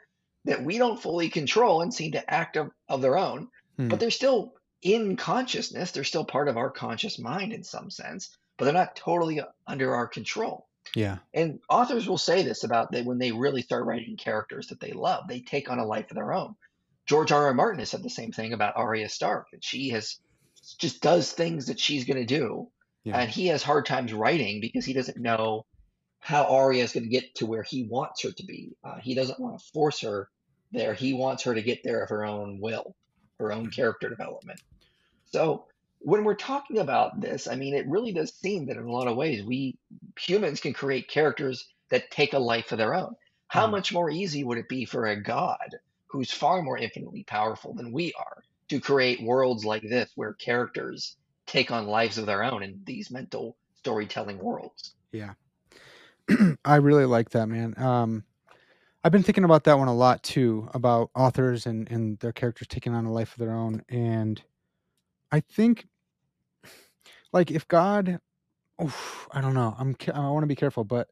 [0.45, 3.87] that we don't fully control and seem to act of, of their own, Hmm.
[3.89, 5.91] but they're still in consciousness.
[5.91, 9.95] They're still part of our conscious mind in some sense, but they're not totally under
[9.95, 10.67] our control.
[10.95, 11.19] Yeah.
[11.33, 14.91] And authors will say this about they when they really start writing characters that they
[14.91, 16.55] love, they take on a life of their own.
[17.05, 17.47] George R.
[17.47, 17.53] R.
[17.53, 20.19] Martin has said the same thing about Arya Stark, that she has
[20.77, 22.69] just does things that she's going to do,
[23.03, 23.19] Yeah.
[23.19, 25.65] and he has hard times writing because he doesn't know
[26.19, 28.77] how Arya is going to get to where he wants her to be.
[28.83, 30.29] Uh, he doesn't want to force her
[30.71, 30.93] there.
[30.93, 32.95] He wants her to get there of her own will,
[33.39, 34.61] her own character development.
[35.33, 35.67] So
[35.99, 39.07] when we're talking about this, I mean, it really does seem that in a lot
[39.07, 39.77] of ways we
[40.19, 43.15] humans can create characters that take a life of their own.
[43.47, 43.71] How Mhm.
[43.71, 45.77] much more easy would it be for a god
[46.09, 51.17] who's far more infinitely powerful than we are to create worlds like this where characters
[51.47, 54.95] take on lives of their own in these mental storytelling worlds?
[55.11, 55.33] Yeah.
[56.65, 57.77] I really like that, man.
[57.77, 58.25] Um,
[59.03, 62.67] I've been thinking about that one a lot too, about authors and and their characters
[62.67, 63.83] taking on a life of their own.
[63.89, 64.43] And
[65.33, 65.87] I think,
[67.31, 68.19] like, if God,
[68.83, 71.09] oof, I don't know, I'm I want to be careful, but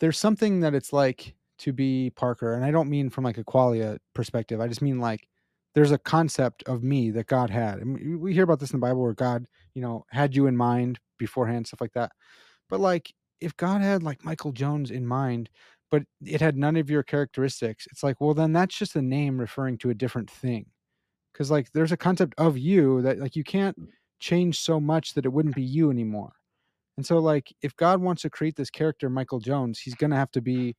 [0.00, 3.44] there's something that it's like to be Parker, and I don't mean from like a
[3.44, 4.60] qualia perspective.
[4.60, 5.28] I just mean like
[5.74, 8.80] there's a concept of me that God had, and we we hear about this in
[8.80, 12.12] the Bible where God, you know, had you in mind beforehand, stuff like that.
[12.70, 15.50] But like, if God had like Michael Jones in mind,
[15.90, 19.38] but it had none of your characteristics, it's like, well, then that's just a name
[19.40, 20.66] referring to a different thing.
[21.36, 23.76] Because like, there's a concept of you that like you can't
[24.20, 26.32] change so much that it wouldn't be you anymore.
[26.96, 30.30] And so, like, if God wants to create this character, Michael Jones, he's gonna have
[30.32, 30.76] to be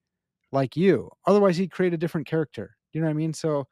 [0.52, 1.12] like you.
[1.28, 2.78] Otherwise, he'd create a different character.
[2.94, 3.34] You know what I mean?
[3.34, 3.68] So,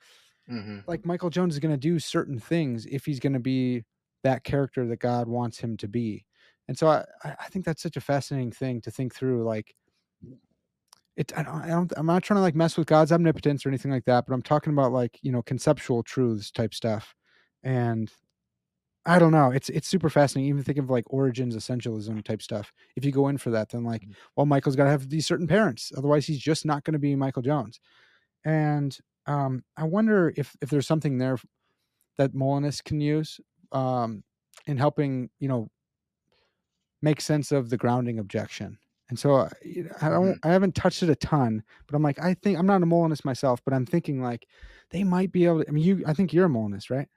[0.48, 3.84] hmm like, Michael Jones is gonna do certain things if he's gonna be
[4.24, 6.26] that character that God wants him to be.
[6.68, 9.44] And so, I I think that's such a fascinating thing to think through.
[9.46, 9.76] Like,
[11.18, 13.70] it, I don't, I don't, I'm not trying to like mess with God's omnipotence or
[13.70, 17.16] anything like that, but I'm talking about like, you know, conceptual truths type stuff.
[17.64, 18.12] And
[19.06, 19.52] I don't know.
[19.52, 20.50] It's it's super fascinating.
[20.50, 22.74] Even think of like origins, essentialism type stuff.
[22.96, 24.16] If you go in for that, then like, Mhm.
[24.36, 27.16] well, Michael's got to have these certain parents, otherwise he's just not going to be
[27.16, 27.80] Michael Jones.
[28.46, 28.98] And
[29.28, 31.38] um, I wonder if if there's something there
[32.18, 33.40] that Molinists can use
[33.74, 34.24] um,
[34.68, 35.70] in helping, you know,
[37.02, 38.80] make sense of the grounding objection.
[39.10, 40.40] And so uh, you know, I don't, Mhm.
[40.44, 43.26] I haven't touched it a ton, but I'm like, I think I'm not a Molinist
[43.26, 44.48] myself, but I'm thinking like
[44.92, 45.70] they might be able to.
[45.70, 47.08] I mean, you, I think you're a Molinist, right?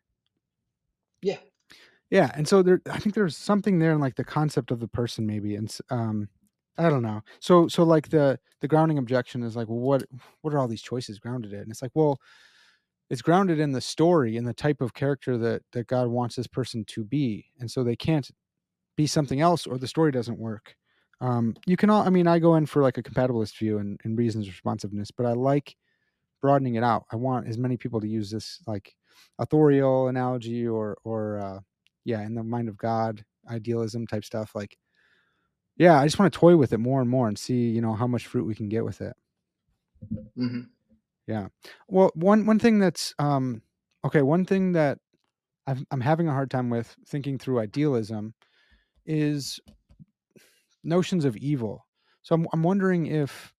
[1.22, 1.38] Yeah.
[2.10, 4.88] Yeah, and so there, I think there's something there in like the concept of the
[4.88, 6.28] person, maybe, and um,
[6.78, 7.22] I don't know.
[7.40, 10.04] So, so like the the grounding objection is like, well, what
[10.42, 11.60] what are all these choices grounded in?
[11.60, 12.20] And it's like, well,
[13.10, 16.48] it's grounded in the story and the type of character that that God wants this
[16.48, 18.30] person to be, and so they can't
[18.96, 20.77] be something else, or the story doesn't work.
[21.20, 24.00] Um, you can all, I mean, I go in for like a compatibilist view and,
[24.04, 25.76] and reasons responsiveness, but I like
[26.40, 27.04] broadening it out.
[27.12, 28.94] I want as many people to use this like
[29.38, 31.60] authorial analogy or or uh,
[32.04, 34.54] yeah, in the mind of God idealism type stuff.
[34.54, 34.78] Like,
[35.76, 37.94] yeah, I just want to toy with it more and more and see you know
[37.94, 39.16] how much fruit we can get with it.
[40.38, 40.60] Mm-hmm.
[41.26, 41.48] Yeah.
[41.88, 43.62] Well, one one thing that's um
[44.04, 44.98] okay, one thing that
[45.66, 48.34] I've, I'm having a hard time with thinking through idealism
[49.04, 49.60] is
[50.88, 51.86] notions of evil.
[52.22, 53.52] So I'm I'm wondering if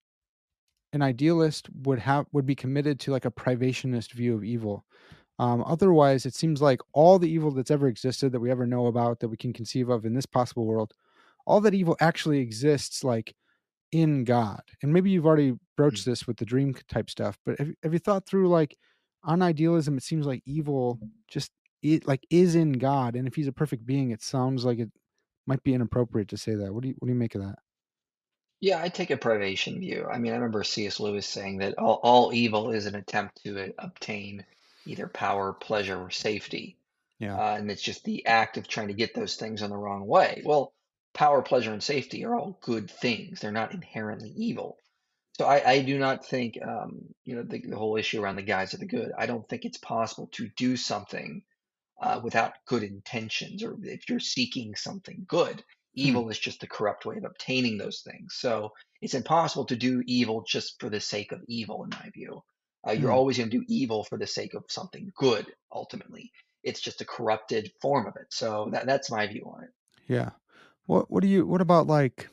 [0.94, 4.86] an idealist would have would be committed to like a privationist view of evil.
[5.38, 8.88] Um, otherwise, it seems like all the evil that's ever existed that we ever know
[8.88, 10.94] about that we can conceive of in this possible world,
[11.46, 13.34] all that evil actually exists like
[13.94, 14.62] in God.
[14.84, 18.00] And maybe you've already broached this with the dream type stuff, but have, have you
[18.00, 18.76] thought through like
[19.24, 19.98] on idealism?
[19.98, 23.86] It seems like evil just it like is in God, and if He's a perfect
[23.86, 24.92] being, it sounds like it
[25.50, 26.74] might be inappropriate to say that.
[26.74, 27.60] What do you what do you make of that?
[28.62, 30.08] Yeah, I take a privation view.
[30.12, 31.00] I mean, I remember C.S.
[31.00, 34.46] Lewis saying that all, all evil is an attempt to uh, obtain
[34.86, 36.78] either power, pleasure, or safety.
[37.20, 37.38] Yeah.
[37.38, 40.06] Uh, and it's just the act of trying to get those things in the wrong
[40.06, 40.42] way.
[40.46, 40.74] Well,
[41.14, 43.40] power, pleasure, and safety are all good things.
[43.40, 44.78] They're not inherently evil.
[45.38, 48.42] So I, I do not think, um, you know, the, the whole issue around the
[48.42, 49.14] guise of the good.
[49.18, 51.44] I don't think it's possible to do something
[52.02, 55.64] uh, without good intentions, or if you're seeking something good.
[55.96, 56.02] Hmm.
[56.02, 58.36] Evil is just the corrupt way of obtaining those things.
[58.36, 62.44] So it's impossible to do evil just for the sake of evil, in my view.
[62.88, 63.18] Uh, you're Hmm.
[63.18, 66.32] always going to do evil for the sake of something good, ultimately.
[66.64, 68.28] It's just a corrupted form of it.
[68.30, 69.70] So that, that's my view on it.
[70.08, 70.32] Yeah.
[70.86, 72.30] What what do you what about like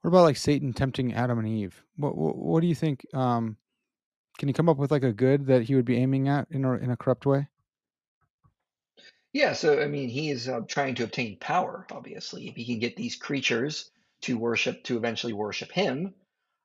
[0.00, 1.82] what about like Satan tempting Adam and Eve?
[1.96, 3.56] What what, what do you think um
[4.38, 6.64] can you come up with like a good that he would be aiming at in
[6.64, 7.48] a in a corrupt way?
[9.36, 12.48] Yeah, so I mean, he is uh, trying to obtain power, obviously.
[12.48, 13.90] If he can get these creatures
[14.22, 16.14] to worship, to eventually worship him,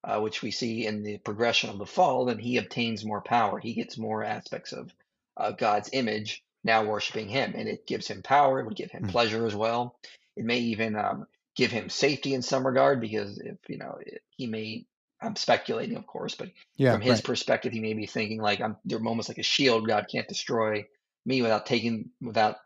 [0.06, 3.60] uh, which we see in the progression of the fall, then he obtains more power.
[3.60, 4.90] He gets more aspects of
[5.36, 8.62] uh, God's image now worshiping him, and it gives him power.
[8.62, 9.12] It would give him Mm.
[9.12, 9.98] pleasure as well.
[10.38, 14.24] It may even um, give him safety in some regard because if you know it,
[14.38, 14.86] he may.
[15.22, 17.26] I'm speculating, of course, but Yeah, from his right.
[17.26, 19.88] perspective, he may be thinking like, "I'm." There are moments like a shield.
[19.88, 20.86] God can't destroy
[21.26, 22.58] me without taking without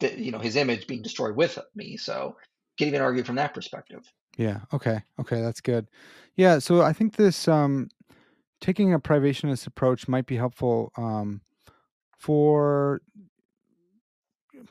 [0.00, 1.96] the, you know his image being destroyed with me.
[1.96, 2.36] So
[2.78, 4.02] can even argue from that perspective.
[4.36, 4.60] Yeah.
[4.72, 5.00] Okay.
[5.20, 5.88] Okay, that's good.
[6.36, 7.88] Yeah, so I think this um
[8.60, 11.40] taking a privationist approach might be helpful um
[12.18, 13.00] for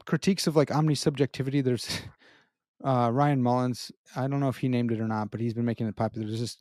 [0.05, 1.63] critiques of like omnisubjectivity.
[1.63, 2.01] There's
[2.83, 5.65] uh Ryan Mullins, I don't know if he named it or not, but he's been
[5.65, 6.27] making it popular.
[6.27, 6.57] There's this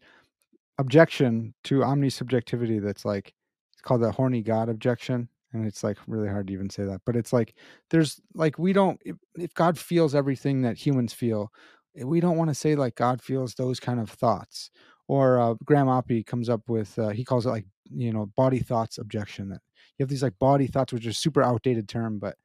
[0.78, 3.34] objection to omnisubjectivity that's like
[3.72, 7.00] it's called the horny god objection and it's like really hard to even say that
[7.04, 7.54] but it's like
[7.90, 11.52] there's like we don't if, if god feels everything that humans feel
[11.96, 14.70] eh, we don't want to say like god feels those kind of thoughts
[15.08, 18.60] or uh, Graham Oppy comes up with uh, he calls it like you know body
[18.60, 19.60] thoughts objection that
[19.98, 22.36] you have these like body thoughts which is super outdated term but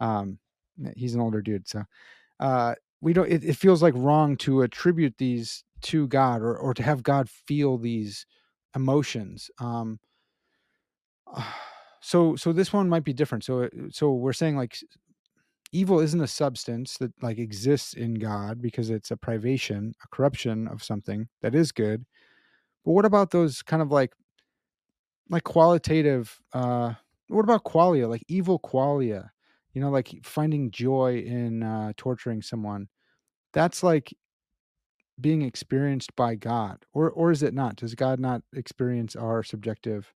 [0.00, 0.38] um
[0.94, 1.82] he's an older dude so
[2.40, 6.72] uh we don't it, it feels like wrong to attribute these to god or, or
[6.74, 8.26] to have god feel these
[8.74, 9.98] emotions um
[12.02, 14.76] so so this one might be different so so we're saying like
[15.72, 20.68] evil isn't a substance that like exists in god because it's a privation a corruption
[20.68, 22.04] of something that is good
[22.84, 24.12] but what about those kind of like
[25.30, 26.92] like qualitative uh
[27.28, 29.28] what about qualia like evil qualia
[29.72, 32.88] you know like finding joy in uh torturing someone
[33.52, 34.12] that's like
[35.20, 37.76] being experienced by God, or or is it not?
[37.76, 40.12] Does God not experience our subjective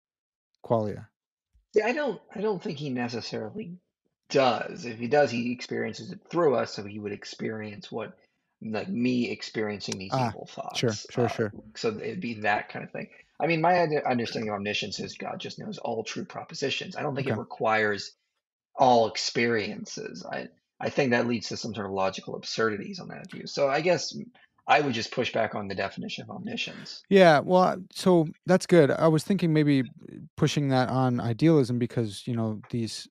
[0.65, 1.07] qualia?
[1.77, 3.77] Yeah, I don't I don't think he necessarily
[4.31, 4.87] does.
[4.87, 8.17] If he does, he experiences it through us, so he would experience what
[8.63, 11.07] like me experiencing these Ah, evil sure, thoughts.
[11.11, 11.53] sure, Uh, sure.
[11.75, 13.09] so it'd be that kind of thing.
[13.39, 16.97] I mean, my under- understanding of omniscience is God just knows all true propositions.
[16.97, 17.37] I don't think Okay.
[17.37, 18.15] it requires
[18.75, 20.25] all experiences.
[20.25, 20.49] I
[20.81, 23.47] I think that leads to some sort of logical absurdities on that view.
[23.47, 24.17] So I guess
[24.69, 27.05] I would just push back on the definition of omniscience.
[27.09, 28.91] Yeah, well, so that's good.
[28.91, 29.85] I was thinking maybe
[30.37, 33.09] pushing that on idealism because you know these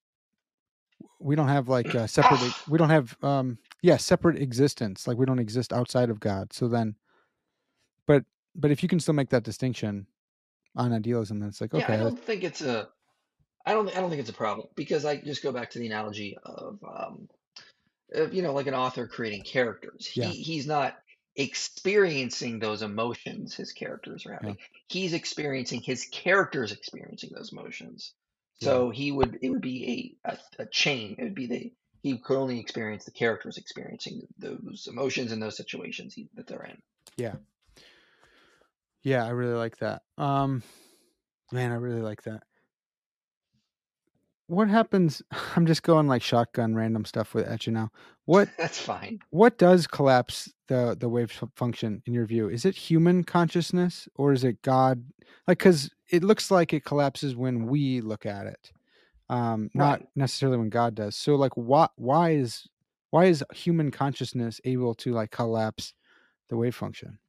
[1.20, 5.26] we don't have like uh, separate we don't have um yeah separate existence like we
[5.26, 6.52] don't exist outside of God.
[6.52, 6.96] So then,
[8.06, 8.24] but
[8.56, 10.08] but if you can still make that distinction
[10.76, 11.94] on idealism, then it's like okay.
[11.94, 12.90] Yeah, I don't think it's a
[13.66, 15.88] I don't I don't think it's a problem because I just go back to the
[15.88, 17.30] analogy of um
[18.14, 20.06] of, you know like an author creating characters.
[20.06, 20.32] He Yeah.
[20.32, 20.98] he's not
[21.36, 24.38] experiencing those emotions his characters are Yeah.
[24.42, 24.58] having.
[24.88, 28.14] He's experiencing his characters experiencing those emotions.
[28.60, 28.66] Yeah.
[28.70, 31.16] So he would it would be a, a, a chain.
[31.20, 35.58] It would be the he could only experience the characters experiencing those emotions in those
[35.58, 36.82] situations he, that they're in.
[37.18, 37.36] yeah,
[39.02, 39.26] yeah.
[39.26, 40.04] I really like that.
[40.18, 40.62] Um,
[41.52, 42.44] man, I really like that.
[44.48, 45.22] What happens?
[45.56, 47.90] I'm just going like shotgun random stuff with at you now.
[48.26, 49.20] What That's fine.
[49.32, 52.50] what does collapse the the wave function in your view?
[52.50, 55.04] Is it human consciousness or is it God?
[55.48, 58.72] Like, because it looks like it collapses when we look at it,
[59.30, 60.08] um, not Right.
[60.16, 61.16] necessarily when God does.
[61.16, 62.68] So, like, why why is
[63.12, 65.94] why is human consciousness able to like collapse
[66.50, 67.20] the wave function?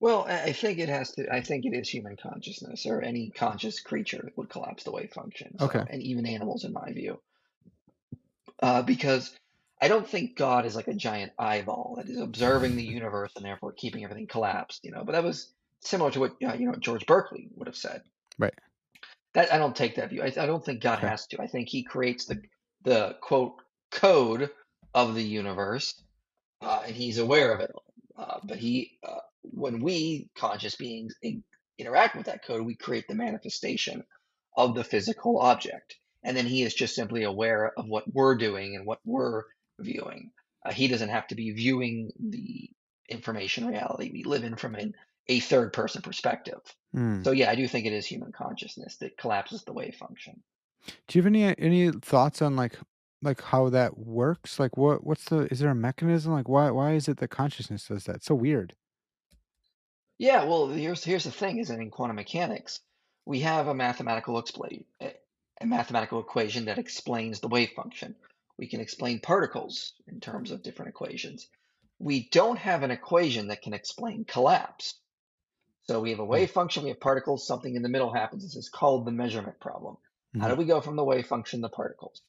[0.00, 1.32] Well, I I think it has to.
[1.32, 5.10] I think it is human consciousness, or any conscious creature that would collapse the wave
[5.12, 5.56] function.
[5.60, 5.82] Okay.
[5.88, 7.20] And even animals, in my view,
[8.62, 9.36] uh, because
[9.80, 13.44] I don't think God is like a giant eyeball that is observing the universe and
[13.44, 14.84] therefore keeping everything collapsed.
[14.84, 17.76] You know, but that was similar to what uh, you know George Berkeley would have
[17.76, 18.02] said.
[18.38, 18.54] Right.
[19.34, 20.22] That I don't take that view.
[20.22, 21.08] I, I don't think God Okay.
[21.08, 21.40] has to.
[21.42, 22.40] I think He creates the
[22.84, 23.56] the quote
[23.90, 24.50] code
[24.94, 26.00] of the universe,
[26.62, 27.72] uh, and He's aware of it.
[28.16, 29.20] Uh, but He, uh,
[29.52, 31.42] when we conscious beings in,
[31.78, 34.04] interact with that code, we create the manifestation
[34.56, 38.76] of the physical object, and then He is just simply aware of what we're doing
[38.76, 39.44] and what we're
[39.78, 40.30] viewing.
[40.64, 42.70] Uh, he doesn't have to be viewing the
[43.08, 44.94] information reality we live in from an,
[45.28, 46.60] a third person perspective.
[46.92, 47.22] Hmm.
[47.22, 50.42] So yeah, I do think it is human consciousness that collapses the wave function.
[51.06, 52.78] Do you have any any thoughts on like
[53.22, 54.58] like how that works?
[54.58, 56.32] Like, what what's the is there a mechanism?
[56.32, 58.16] Like, why why is it that consciousness does that?
[58.16, 58.74] It's so weird.
[60.18, 62.80] Yeah, well, here's here's the thing: is that in quantum mechanics,
[63.24, 65.14] we have a mathematical explain a
[65.60, 68.16] a mathematical equation that explains the wave function.
[68.58, 71.48] We can explain particles in terms of different equations.
[71.98, 74.94] We don't have an equation that can explain collapse.
[75.84, 76.38] So we have a Hmm.
[76.38, 78.44] wave function, we have particles, something in the middle happens.
[78.44, 79.96] This is called the measurement problem.
[80.38, 80.56] How do Mhm.
[80.56, 82.22] we go from the wave function to the particles?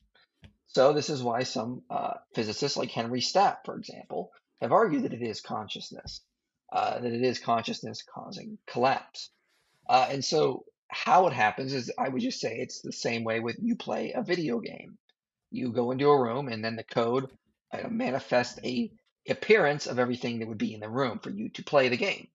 [0.67, 5.13] So this is why some uh, physicists, like Henry Stapp, for example, have argued that
[5.13, 6.21] it is consciousness,
[6.71, 9.29] uh, that it is consciousness causing collapse.
[9.87, 13.39] Uh, and so how it happens is, I would just say it's the same way
[13.39, 14.97] with you play a video game.
[15.51, 17.29] You go into a room, and then the code
[17.71, 18.91] uh, manifests a
[19.27, 22.27] appearance of everything that would be in the room for you to play the game.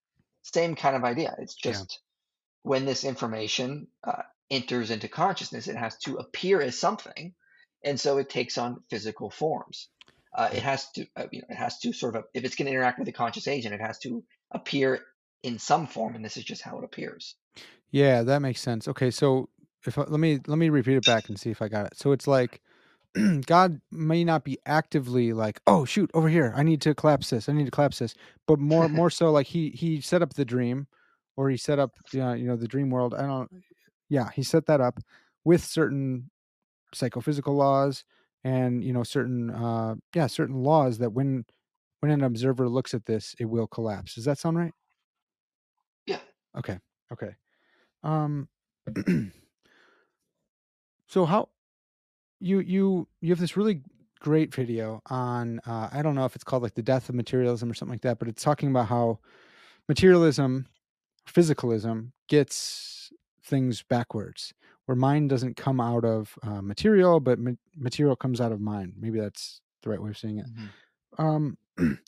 [0.42, 1.34] Same kind of idea.
[1.38, 1.72] It's Yeah.
[1.72, 2.00] just
[2.62, 7.34] when this information uh, enters into consciousness, it has to appear as something,
[7.84, 9.88] and so it takes on physical forms.
[10.34, 12.66] Uh, it has to, uh, you know, it has to sort of, if it's going
[12.66, 15.00] to interact with a conscious agent, it has to appear
[15.44, 17.36] in some form, and this is just how it appears.
[17.90, 18.88] Yeah, that makes sense.
[18.88, 19.48] Okay, so
[19.86, 21.96] if let me let me repeat it back and see if I got it.
[21.96, 22.60] So it's like
[23.46, 27.48] God may not be actively like, oh shoot, over here, I need to collapse this,
[27.48, 28.14] I need to collapse this,
[28.46, 30.86] but more more so like he he set up the dream,
[31.36, 33.14] or he set up uh, you know the dream world.
[33.14, 33.50] I don't,
[34.08, 34.98] yeah, he set that up
[35.44, 36.30] with certain
[36.94, 38.04] psychophysical laws
[38.44, 41.44] and you know certain uh yeah certain laws that when
[42.00, 44.14] when an observer looks at this, it will collapse.
[44.14, 44.72] Does that sound right?
[46.06, 46.20] Yeah.
[46.56, 46.78] Okay.
[47.12, 47.34] Okay.
[48.02, 48.48] Um.
[51.06, 51.48] so how
[52.40, 53.82] you you you have this really
[54.20, 57.70] great video on uh, I don't know if it's called like the death of materialism
[57.70, 59.18] or something like that, but it's talking about how
[59.88, 60.66] materialism,
[61.28, 63.12] physicalism gets
[63.44, 64.54] things backwards,
[64.86, 68.94] where mind doesn't come out of uh, material, but ma- material comes out of mind.
[68.98, 70.46] Maybe that's the right way of saying it.
[71.18, 71.98] Um, do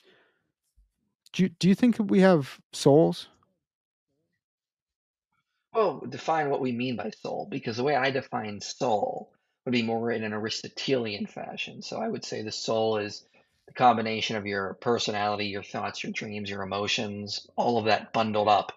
[1.37, 3.29] you, do you think we have souls?
[5.73, 9.31] Well, define what we mean by soul, because the way I define soul
[9.65, 11.83] would be more in an Aristotelian fashion.
[11.83, 13.27] So I would say the soul is
[13.67, 18.49] the combination of your personality, your thoughts, your dreams, your emotions, all of that bundled
[18.49, 18.73] up.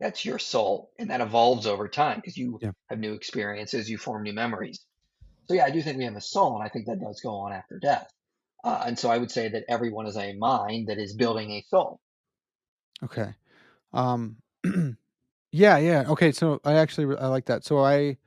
[0.00, 2.72] That's your soul, and that evolves over time because you Yeah.
[2.88, 4.80] have new experiences, you form new memories.
[5.48, 7.36] So yeah, I do think we have a soul, and I think that does go
[7.40, 8.10] on after death.
[8.64, 11.62] Uh, and so I would say that everyone is a mind that is building a
[11.68, 12.00] soul.
[13.02, 13.34] Okay.
[13.92, 14.38] Um
[15.52, 16.04] yeah, yeah.
[16.08, 17.64] Okay, so I actually I like that.
[17.64, 18.18] So I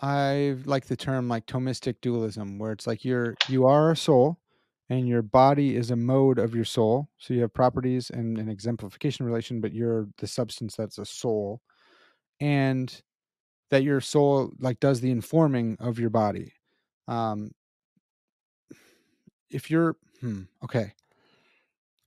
[0.00, 4.38] I like the term like Thomistic dualism, where it's like you're you are a soul,
[4.92, 7.08] and your body is a mode of your soul.
[7.16, 11.62] So you have properties and an exemplification relation, but you're the substance that's a soul,
[12.40, 13.02] and
[13.70, 16.52] that your soul like does the informing of your body.
[17.08, 17.52] Um,
[19.50, 20.92] if you're hmm, okay,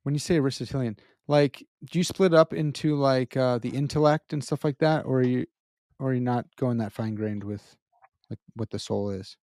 [0.04, 4.44] when you say Aristotelian, like do you split up into like uh, the intellect and
[4.44, 5.48] stuff like that, or are you
[6.00, 7.76] or are you not going that fine grained with
[8.30, 9.38] like what the soul is?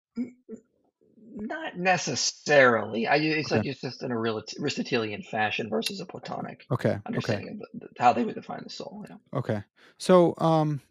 [1.33, 3.07] Not necessarily.
[3.07, 3.59] I it's Okay.
[3.59, 6.89] like it's just in a real Aristotelian fashion versus a Platonic Okay.
[6.89, 6.99] Okay.
[7.05, 9.05] understanding of the, the, how they would define the soul.
[9.09, 9.19] Know?
[9.33, 9.63] Okay.
[9.97, 10.81] So, um,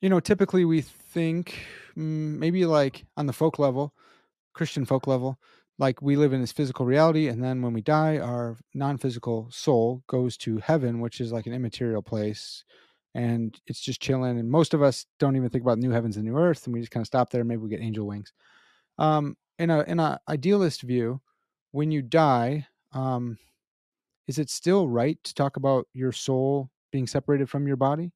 [0.00, 1.58] you know, typically we think
[1.96, 3.94] mm, maybe like on the folk level,
[4.54, 5.38] Christian folk level,
[5.78, 10.02] like we live in this physical reality, and then when we die, our non-physical soul
[10.06, 12.64] goes to heaven, which is like an immaterial place,
[13.14, 14.38] and it's just chilling.
[14.38, 16.80] And most of us don't even think about new heavens and new earth, and we
[16.80, 17.44] just kind of stop there.
[17.44, 18.32] Maybe we get angel wings.
[18.98, 21.20] Um, in a in a idealist view,
[21.72, 23.38] when you die, um,
[24.26, 28.12] is it still right to talk about your soul being separated from your body?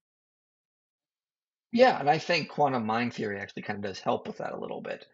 [1.72, 4.58] Yeah, and I think quantum mind theory actually kind of does help with that a
[4.58, 5.06] little bit.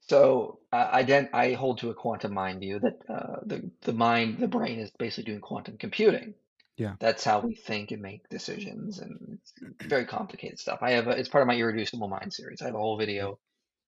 [0.00, 3.92] So uh, I den I hold to a quantum mind view that uh, the the
[3.92, 6.34] mind, the brain is basically doing quantum computing.
[6.76, 6.94] Yeah.
[7.00, 9.52] That's how we think and make decisions, and it's
[9.88, 10.80] very complicated stuff.
[10.82, 12.60] I have a, it's part of my irreducible mind series.
[12.60, 13.38] I have a whole video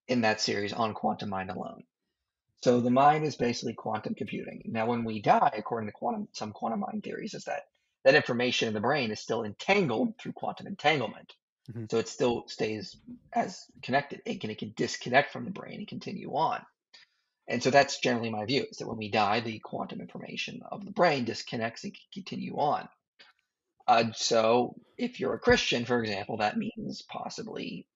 [0.09, 1.85] in that series on quantum mind alone.
[2.63, 4.63] So the mind is basically quantum computing.
[4.67, 7.63] Now, when we die, according to quantum some quantum mind theories, is that
[8.05, 11.35] that information in the brain is still entangled through quantum entanglement.
[11.73, 12.97] hmm So it still stays
[13.33, 14.23] as connected.
[14.25, 16.65] It can, it can disconnect from the brain and continue on.
[17.49, 20.85] And so that's generally my view is that when we die, the quantum information of
[20.85, 22.89] the brain disconnects and can continue on.
[23.87, 27.87] Uh, so if you're a Christian, for example, that means possibly,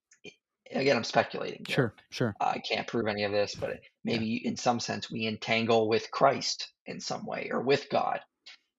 [0.70, 1.74] again, I'm speculating here.
[1.74, 1.94] Sure.
[2.10, 2.36] Sure.
[2.40, 3.76] I can't prove any of this, but Yeah.
[4.04, 8.20] maybe in some sense we entangle with Christ in some way or with God.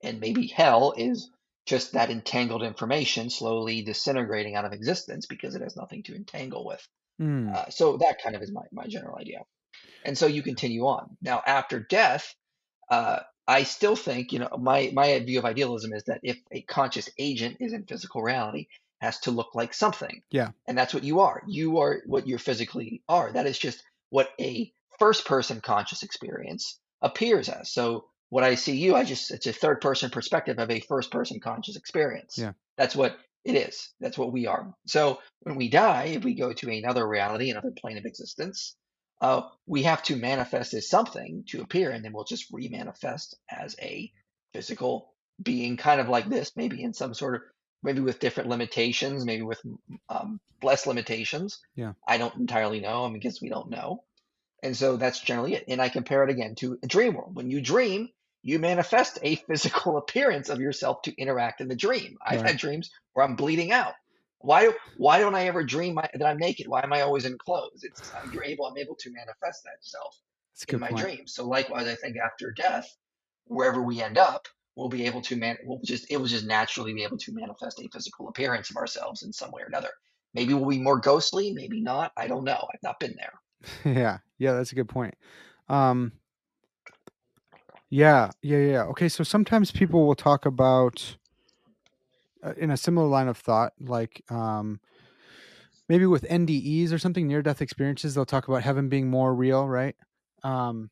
[0.04, 1.30] And maybe hell is
[1.66, 6.66] just that entangled information slowly disintegrating out of existence because it has nothing to entangle
[6.66, 6.86] with.
[7.22, 7.54] Mm.
[7.56, 9.46] Uh, so that kind of is my, my general idea.
[10.04, 11.16] And so you continue on.
[11.22, 12.36] Now, after death,
[12.90, 16.62] uh, I still think, you know, my, my view of idealism is that if a
[16.62, 20.22] conscious agent is in physical reality, it has to look like something.
[20.32, 20.52] Yeah.
[20.68, 21.44] And that's what you are.
[21.48, 23.32] You are what you physically are.
[23.32, 27.72] That is just what a first person conscious experience appears as.
[27.72, 31.12] So what I see you, I just, it's a third person perspective of a first
[31.12, 32.38] person conscious experience.
[32.38, 32.54] Yeah.
[32.78, 33.94] That's what it is.
[34.00, 34.74] That's what we are.
[34.88, 38.76] So when we die, if we go to another reality, another plane of existence,
[39.22, 43.76] uh, we have to manifest as something to appear, and then we'll just remanifest as
[43.82, 44.12] a
[44.54, 47.42] physical being, kind of like this, maybe in some sort of,
[47.84, 49.62] maybe with different limitations, maybe with
[50.10, 51.60] um, less limitations.
[51.76, 51.94] Yeah.
[52.08, 53.04] I don't entirely know.
[53.06, 54.04] I mean, because we don't know.
[54.64, 55.66] And so that's generally it.
[55.68, 57.36] And I compare it again to a dream world.
[57.36, 58.10] When you dream,
[58.42, 62.18] you manifest a physical appearance of yourself to interact in the dream.
[62.26, 62.52] I've Right.
[62.52, 63.94] had dreams where I'm bleeding out.
[64.40, 66.68] Why why don't I ever dream my, that I'm naked?
[66.68, 67.84] Why am I always in clothes?
[67.84, 70.20] It's you're able I'm able to manifest that self
[70.68, 71.00] in my point.
[71.00, 71.34] dreams.
[71.34, 72.88] So likewise, I think after death,
[73.46, 75.58] wherever we end up, we'll be able to man.
[75.64, 79.24] We'll just it will just naturally be able to manifest a physical appearance of ourselves
[79.24, 79.90] in some way or another.
[80.34, 82.12] Maybe we'll be more ghostly, maybe not.
[82.18, 82.68] I don't know.
[82.74, 83.34] I've not been there.
[83.96, 84.18] yeah.
[84.40, 84.54] Yeah.
[84.54, 85.14] That's a good point.
[85.70, 86.14] Um,
[87.90, 88.32] yeah.
[88.42, 88.58] Yeah.
[88.58, 88.84] Yeah.
[88.86, 89.10] Okay.
[89.10, 91.18] So sometimes people will talk about,
[92.44, 94.80] uh, in a similar line of thought, like um,
[95.88, 99.68] maybe with NDEs or something, near death experiences, they'll talk about heaven being more real,
[99.68, 99.96] right?
[100.44, 100.90] Um,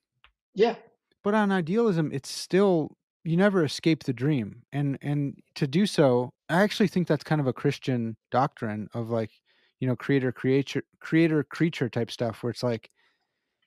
[0.53, 0.75] Yeah,
[1.23, 6.31] but on idealism it's still you never escape the dream and and to do so
[6.49, 9.31] i actually think that's kind of a christian doctrine of like
[9.79, 12.89] you know creator creature creator creature type stuff where it's like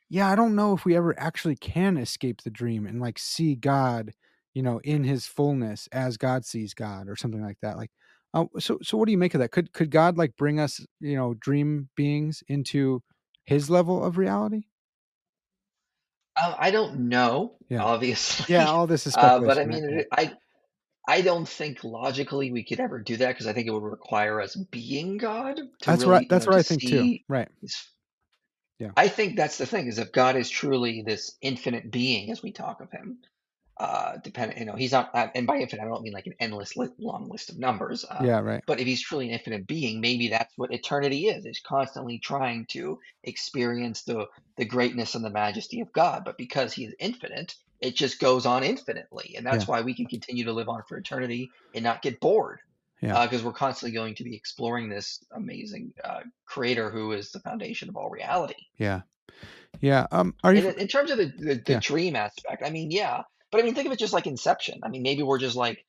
[0.08, 3.54] yeah i don't know if we ever actually can escape the dream and like see
[3.54, 4.12] god
[4.54, 7.90] you know in his fullness as god sees god or something like that like
[8.34, 9.52] uh, so so what do you make of that?
[9.52, 13.02] Could could god like bring us you know dream beings into
[13.44, 14.64] his level of reality
[16.36, 17.82] uh, I don't know, yeah.
[17.82, 20.32] obviously, yeah all this is uh, but I speculation right mean, yeah it, I
[21.06, 24.40] I don't think logically we could ever do that because I think it would require
[24.40, 26.88] us being God to that's right really, you that's know, what to i think too
[26.88, 27.24] see.
[27.28, 27.48] right.
[27.60, 27.86] His,
[28.78, 28.90] yeah.
[28.96, 32.52] I think that's the thing is if God is truly this infinite being as we
[32.52, 33.18] talk of him,
[33.78, 36.34] uh, depending, you know, he's not, uh, and by infinite, I don't mean like an
[36.38, 38.04] endless li long list of numbers.
[38.08, 38.62] Uh, Yeah, right.
[38.66, 41.44] but if he's truly an infinite being, maybe that's what eternity is.
[41.44, 46.22] It's constantly trying to experience the the greatness and the majesty of God.
[46.24, 49.52] But because he is infinite, it just goes on infinitely, and Yeah.
[49.52, 52.60] that's why we can continue to live on for eternity and not get bored.
[53.02, 53.26] Yeah.
[53.26, 57.90] because we're constantly going to be exploring this amazing uh, creator who is the foundation
[57.90, 58.54] of all reality.
[58.78, 59.02] Yeah.
[59.80, 60.06] Yeah.
[60.10, 60.68] Um, are you?
[60.68, 61.80] In in terms of the, the the Yeah.
[61.80, 63.22] dream aspect, I mean, yeah,
[63.54, 64.80] but I mean, think of it just like Inception.
[64.82, 65.84] I mean, maybe we're just like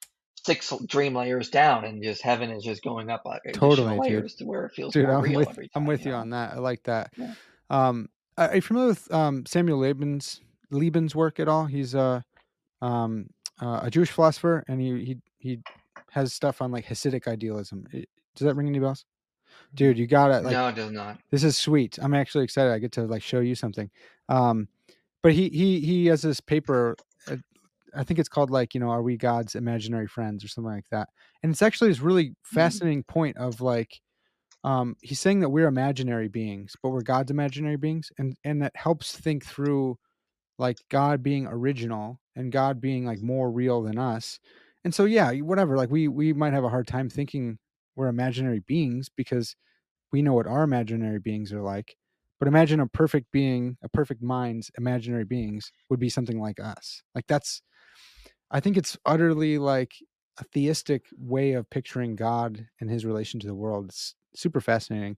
[0.46, 4.02] six dream layers down, and just heaven is just going up like Totally, dude.
[4.02, 5.84] layers to where it feels Dude, more I'm real with I'm time.
[5.84, 6.18] You with you know?
[6.20, 6.54] on that.
[6.54, 7.12] I like that.
[7.18, 7.34] Yeah.
[7.72, 11.66] Um, are you familiar with um Samuel Lebens's Lebens's work at all?
[11.66, 12.24] He's a
[12.84, 15.60] um uh, a Jewish philosopher, and he he he
[16.12, 17.88] has stuff on like Hasidic idealism.
[17.92, 19.06] Does that ring any bells?
[19.74, 20.44] Dude, you got it.
[20.44, 21.18] like No, it does not.
[21.32, 21.98] this is sweet.
[22.00, 22.72] I'm actually excited.
[22.72, 23.90] I get to like show you something.
[24.30, 24.68] Um,
[25.24, 26.96] but he he he has this paper.
[27.96, 30.90] I think it's called like you know, are we God's imaginary friends or something like
[30.92, 31.10] that?
[31.44, 32.36] And it's actually this really Mm.
[32.44, 34.02] fascinating point of like,
[34.64, 38.76] um, he's saying that we're imaginary beings, but we're God's imaginary beings, and and that
[38.76, 39.98] helps think through
[40.58, 44.40] like God being original and God being like more real than us.
[44.84, 45.78] And so yeah, whatever.
[45.78, 47.58] Like we we might have a hard time thinking
[47.96, 49.56] we're imaginary beings because
[50.12, 51.96] we know what our imaginary beings are like.
[52.40, 57.04] But imagine a perfect being, a perfect mind's imaginary beings would be something like us.
[57.16, 57.62] Like that's
[58.56, 59.96] I think it's utterly like
[60.38, 63.88] a theistic way of picturing God and his relation to the world.
[63.90, 65.18] It's super fascinating.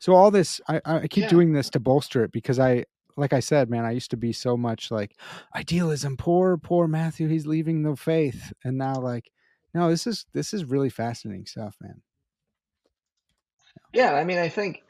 [0.00, 1.28] So all this I, I keep Yeah.
[1.28, 2.86] doing this to bolster it because I
[3.18, 5.16] like I said, man, I used to be so much like
[5.54, 8.54] idealism, poor, poor Matthew, he's leaving the faith.
[8.64, 9.30] And now like,
[9.74, 12.00] no, this is this is really fascinating stuff, man.
[13.92, 14.82] Yeah, I mean, I think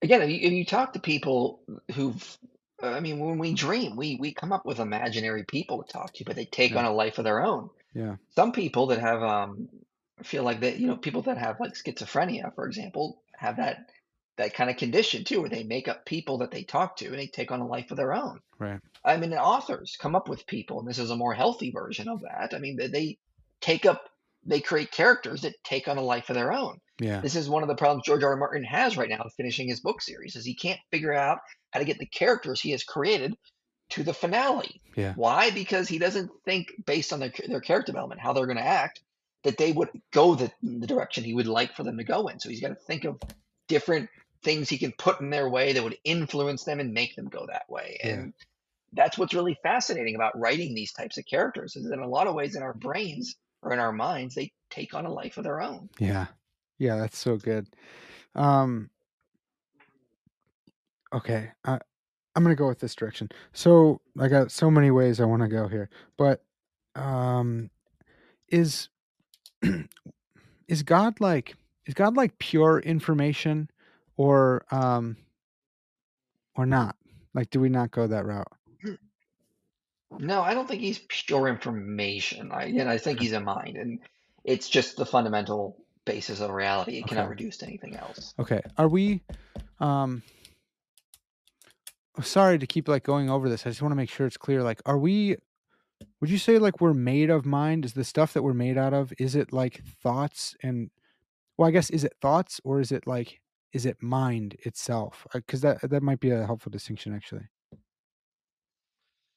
[0.00, 1.60] again, if you, if you talk to people
[1.92, 2.38] who've,
[2.82, 6.24] I mean, when we dream, we we come up with imaginary people to talk to,
[6.24, 6.78] but they take Yeah.
[6.78, 7.70] on a life of their own.
[7.94, 8.16] Yeah.
[8.34, 9.68] Some people that have, um,
[10.22, 13.90] feel like that, you know, people that have like schizophrenia, for example, have that
[14.36, 17.18] that kind of condition too, where they make up people that they talk to and
[17.18, 18.40] they take on a life of their own.
[18.58, 18.80] Right.
[19.04, 22.22] I mean, authors come up with people, and this is a more healthy version of
[22.22, 22.54] that.
[22.54, 23.18] I mean, they, they
[23.60, 24.08] take up,
[24.44, 26.78] they create characters that take on a life of their own.
[27.02, 27.20] Yeah.
[27.20, 28.30] This is one of the problems George R.
[28.30, 28.36] R.
[28.36, 31.38] Martin has right now finishing his book series, is he can't figure out
[31.70, 33.36] how to get the characters he has created
[33.90, 34.80] to the finale.
[34.96, 35.12] Yeah.
[35.14, 35.50] Why?
[35.50, 39.00] Because he doesn't think based on their their character development, how they're going to act,
[39.44, 42.38] that they would go the, the direction he would like for them to go in.
[42.38, 43.20] So he's got to think of
[43.68, 44.08] different
[44.42, 47.46] things he can put in their way that would influence them and make them go
[47.46, 47.98] that way.
[48.02, 48.10] Yeah.
[48.10, 48.34] And
[48.92, 52.34] that's what's really fascinating about writing these types of characters is in a lot of
[52.34, 55.60] ways in our brains or in our minds, they take on a life of their
[55.60, 55.88] own.
[55.98, 56.26] Yeah.
[56.78, 57.68] Yeah, that's so good.
[58.34, 58.90] Um
[61.14, 61.50] okay.
[61.64, 61.78] I
[62.34, 63.28] I'm going to go with this direction.
[63.52, 65.90] So, I got so many ways I want to go here.
[66.16, 66.42] But
[66.96, 67.70] um
[68.48, 68.88] is
[70.68, 71.56] is God like
[71.86, 73.70] is God like pure information
[74.16, 75.16] or um
[76.56, 76.96] or not?
[77.34, 78.52] Like do we not go that route?
[80.18, 82.52] No, I don't think he's pure information.
[82.52, 84.00] I, and I think he's a mind, and
[84.44, 86.98] it's just the fundamental basis of reality.
[86.98, 88.34] It cannot reduce to anything else.
[88.38, 88.60] Okay.
[88.76, 89.22] Are we
[89.80, 90.22] um
[92.20, 93.66] sorry to keep like going over this.
[93.66, 94.62] I just want to make sure it's clear.
[94.62, 95.36] Like, are we
[96.20, 97.84] would you say like we're made of mind?
[97.84, 100.90] Is the stuff that we're made out of, is it like thoughts and
[101.56, 103.40] well, I guess is it thoughts or is it like
[103.72, 105.26] is it mind itself?
[105.32, 107.48] Because that that might be a helpful distinction actually.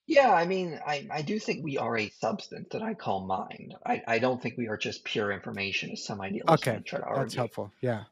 [0.08, 3.76] Yeah, I mean, I, I do think we are a substance that I call mind.
[3.86, 7.00] I, I don't think we are just pure information, as some idealists Okay, might try
[7.00, 7.38] to that's argue.
[7.38, 7.72] helpful.
[7.82, 8.04] Yeah.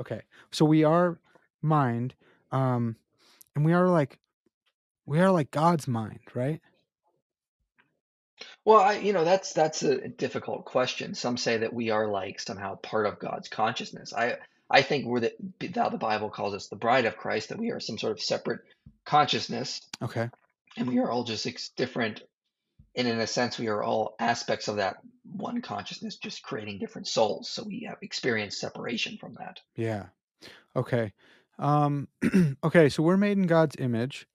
[0.00, 0.22] Okay.
[0.50, 1.18] So we are
[1.62, 2.14] mind,
[2.50, 2.96] um,
[3.54, 4.18] and we are like
[5.06, 6.60] we are like God's mind, right?
[8.64, 11.14] Well, I, you know, that's that's a difficult question.
[11.14, 14.12] Some say that we are like somehow part of God's consciousness.
[14.12, 14.38] I
[14.68, 17.80] I think we're the the Bible calls us the bride of Christ, that we are
[17.80, 18.60] some sort of separate
[19.04, 20.28] consciousness, Okay.
[20.76, 22.22] And we are all just ex- different.
[22.94, 27.08] And in a sense, we are all aspects of that one consciousness, just creating different
[27.08, 27.48] souls.
[27.50, 29.60] So we have experienced separation from that.
[29.74, 30.06] Yeah.
[30.74, 31.12] Okay.
[31.58, 32.08] Um
[32.64, 34.26] okay, so we're made in God's image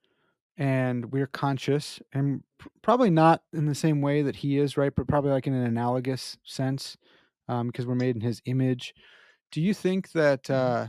[0.58, 4.94] and we're conscious and pr- probably not in the same way that he is, right?
[4.96, 6.98] But probably like in an analogous sense
[7.48, 8.94] um because we're made in his image.
[9.52, 10.88] Do you think that uh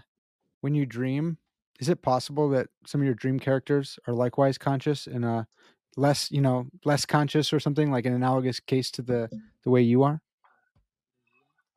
[0.62, 1.38] when you dream,
[1.82, 5.48] is it possible that some of your dream characters are likewise conscious in a
[5.96, 9.28] less, you know, less conscious or something like an analogous case to the
[9.64, 10.22] the way you are?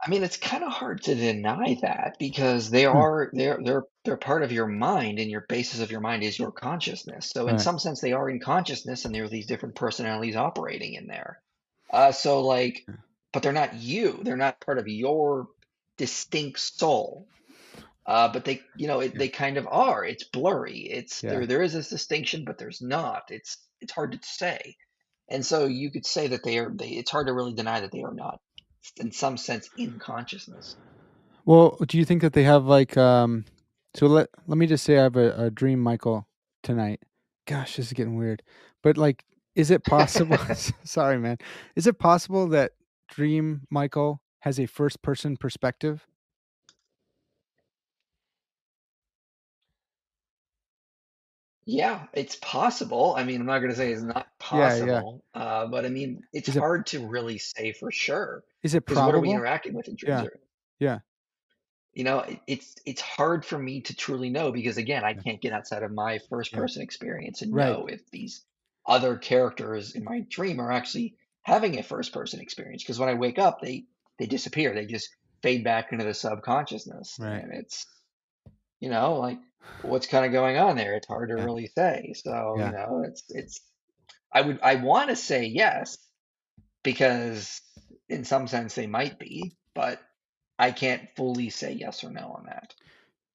[0.05, 3.01] I mean, it's kind of hard to deny that because they Hmm.
[3.01, 6.37] are they're they're they're part of your mind, and your basis of your mind is
[6.37, 7.31] your consciousness.
[7.31, 7.57] So in Right.
[7.57, 11.41] some sense, they are in consciousness, and there are these different personalities operating in there.
[11.89, 12.87] Uh, so like,
[13.33, 14.19] but they're not you.
[14.21, 15.47] They're not part of your
[15.97, 17.27] distinct soul.
[18.07, 19.19] Uh, but they, you know, it, Yeah.
[19.19, 20.05] they kind of are.
[20.05, 20.79] It's blurry.
[20.79, 21.29] It's Yeah.
[21.31, 21.47] there.
[21.47, 23.23] There is this distinction, but there's not.
[23.29, 24.75] It's it's hard to say.
[25.29, 26.71] And so you could say that they are.
[26.75, 28.39] They, it's hard to really deny that they are not
[28.97, 30.77] in some sense in consciousness.
[31.45, 33.45] Well, do you think that they have like um
[33.95, 36.27] so let let me just say I have a, a dream Michael
[36.63, 37.01] tonight.
[37.47, 38.43] Gosh, this is getting weird.
[38.83, 39.25] But like
[39.55, 40.39] is it possible
[40.85, 41.37] sorry man.
[41.75, 42.73] Is it possible that
[43.09, 46.07] dream Michael has a first person perspective?
[51.65, 53.15] Yeah, it's possible.
[53.17, 55.03] I mean, I'm not going to say it's not Yeah, yeah.
[55.03, 58.73] possible, uh, but I mean, it's Is it hard to really say for sure is
[58.75, 59.31] it because what are we probable?
[59.31, 60.21] interacting with in dreams?
[60.21, 60.29] Yeah,
[60.79, 60.99] yeah,
[61.93, 65.21] you know, it- it's it's hard for me to truly know because again, I yeah,
[65.25, 66.53] can't get outside of my first yeah.
[66.53, 67.55] person experience and Right.
[67.55, 68.45] know if these
[68.85, 72.83] other characters in my dream are actually having a first person experience.
[72.83, 73.85] Because when I wake up, they
[74.19, 74.73] they disappear.
[74.73, 75.09] They just
[75.41, 77.41] fade back into the subconsciousness, Right.
[77.41, 77.85] and it's
[78.85, 79.39] you know like
[79.81, 80.93] what's kind of going on there.
[80.95, 81.45] It's hard to Yeah.
[81.45, 82.13] really say.
[82.15, 83.61] So you know, it's it's
[84.33, 85.97] I would I want to say yes
[86.83, 87.61] because
[88.09, 90.01] in some sense they might be, but
[90.59, 92.73] I can't fully say yes or no on that.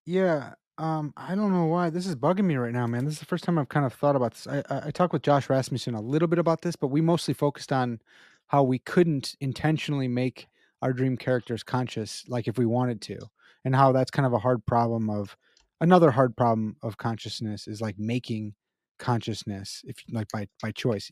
[0.06, 3.04] Yeah, um, I don't know why this is bugging me right now, man.
[3.04, 4.46] This is the first time I've kind of thought about this.
[4.46, 7.34] I, I, I talked with Josh Rasmussen a little bit about this, but we mostly
[7.34, 8.00] focused on
[8.48, 10.48] how we couldn't intentionally make
[10.82, 13.18] our dream characters conscious, like if we wanted to,
[13.64, 15.36] and how that's kind of a hard problem of
[15.80, 18.54] another hard problem of consciousness is like making
[18.98, 21.10] consciousness, if like by by choice.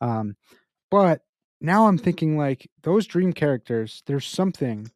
[0.00, 0.36] Um,
[0.90, 1.22] but
[1.60, 4.90] now I'm thinking like those dream characters, there's something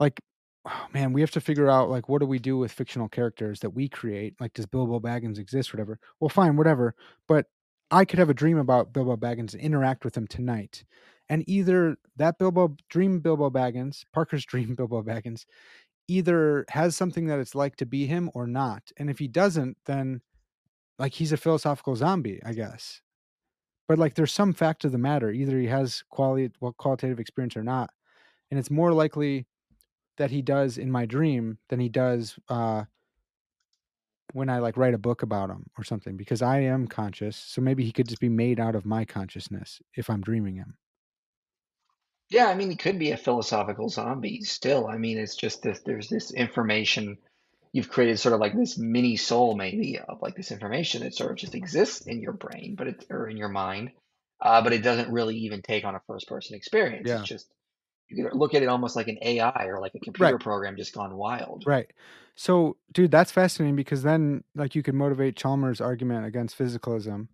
[0.00, 0.20] like
[0.66, 3.60] oh man we have to figure out like what do we do with fictional characters
[3.60, 6.94] that we create like does bilbo baggins exist whatever well fine whatever
[7.28, 7.46] but
[7.90, 10.84] i could have a dream about bilbo baggins and interact with him tonight
[11.28, 15.44] and either that bilbo dream bilbo baggins parker's dream bilbo baggins
[16.08, 19.76] either has something that it's like to be him or not and if he doesn't
[19.86, 20.20] then
[20.98, 23.00] like he's a philosophical zombie i guess
[23.88, 27.56] but like there's some fact of the matter either he has quality well, qualitative experience
[27.56, 27.90] or not
[28.50, 29.46] and it's more likely
[30.16, 32.84] that he does in my dream than he does uh
[34.32, 37.36] when I like write a book about him or something because I am conscious.
[37.36, 40.76] So maybe he could just be made out of my consciousness if I'm dreaming him.
[42.30, 44.88] Yeah, I mean, it could be a philosophical zombie still.
[44.88, 47.18] I mean, it's just this there's this information
[47.72, 51.30] you've created sort of like this mini soul maybe of like this information that sort
[51.30, 53.90] of just exists in your brain, but it or in your mind.
[54.40, 57.08] Uh, but it doesn't really even take on a first person experience.
[57.10, 57.22] It's Yeah.
[57.22, 57.46] just
[58.08, 60.04] you can look at it almost like an AI or like a Right.
[60.04, 61.64] computer program just gone wild.
[61.66, 61.92] Right.
[62.34, 67.28] So, dude, that's fascinating because then like you could motivate Chalmers' argument against physicalism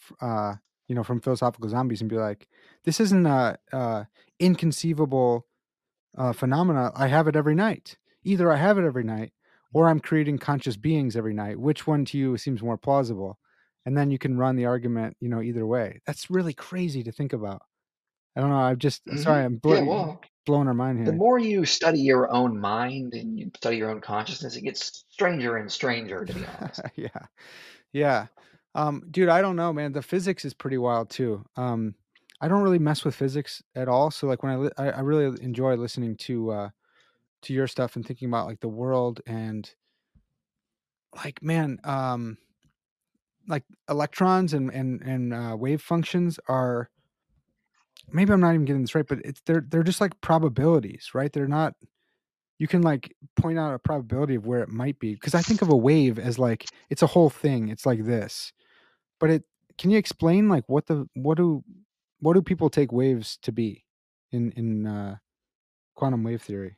[0.00, 0.54] f- uh
[0.88, 2.48] you know from philosophical zombies and be like
[2.84, 4.04] this isn't a uh
[4.40, 5.46] inconceivable
[6.18, 6.92] uh phenomena.
[6.94, 7.96] I have it every night.
[8.24, 9.32] Either i have it every night
[9.74, 11.58] or i'm creating conscious beings every night.
[11.60, 13.38] Which one to you seems more plausible?
[13.86, 16.00] And then you can run the argument you know either way.
[16.06, 17.62] That's really crazy to think about.
[18.36, 21.06] I don't know i'm just hmm sorry i'm Yeah, well, blowing our mind here.
[21.06, 25.04] the more you study your own mind and you study your own consciousness, it gets
[25.10, 26.84] stranger and stranger, to be honest.
[26.96, 27.26] yeah.
[27.92, 28.28] Yeah
[28.74, 31.94] um dude i don't know man the physics is pretty wild too um
[32.40, 35.36] i don't really mess with physics at all so like when i li- i, really
[35.42, 36.68] enjoy listening to uh
[37.42, 39.74] to your stuff and thinking about like the world and
[41.24, 42.36] like man um
[43.48, 46.88] like electrons and and and uh, wave functions are
[48.12, 51.32] maybe i'm not even getting this right but it's they're they're just like probabilities right?
[51.32, 51.74] They're not
[52.58, 55.62] you can like point out a probability of where it might be because i think
[55.62, 58.52] of a wave as like it's a whole thing it's like this
[59.20, 59.44] but it
[59.78, 61.64] can you explain like what the what do
[62.20, 63.84] what do people take waves to be
[64.32, 65.16] in in uh
[65.96, 66.76] quantum wave theory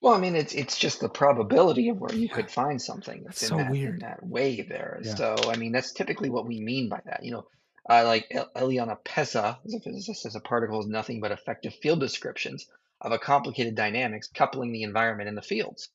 [0.00, 3.40] Well, I mean, it's it's just the probability of where you could find something that's
[3.40, 5.00] that's in so that in that wave there.
[5.02, 7.24] yeah So, I mean, that's typically what we mean by that.
[7.24, 7.46] You know,
[7.90, 12.00] uh, like Eliana Peza, as a physicist, says a particle is nothing but effective field
[12.00, 12.66] descriptions
[13.00, 15.88] of a complicated dynamics coupling the environment and the fields.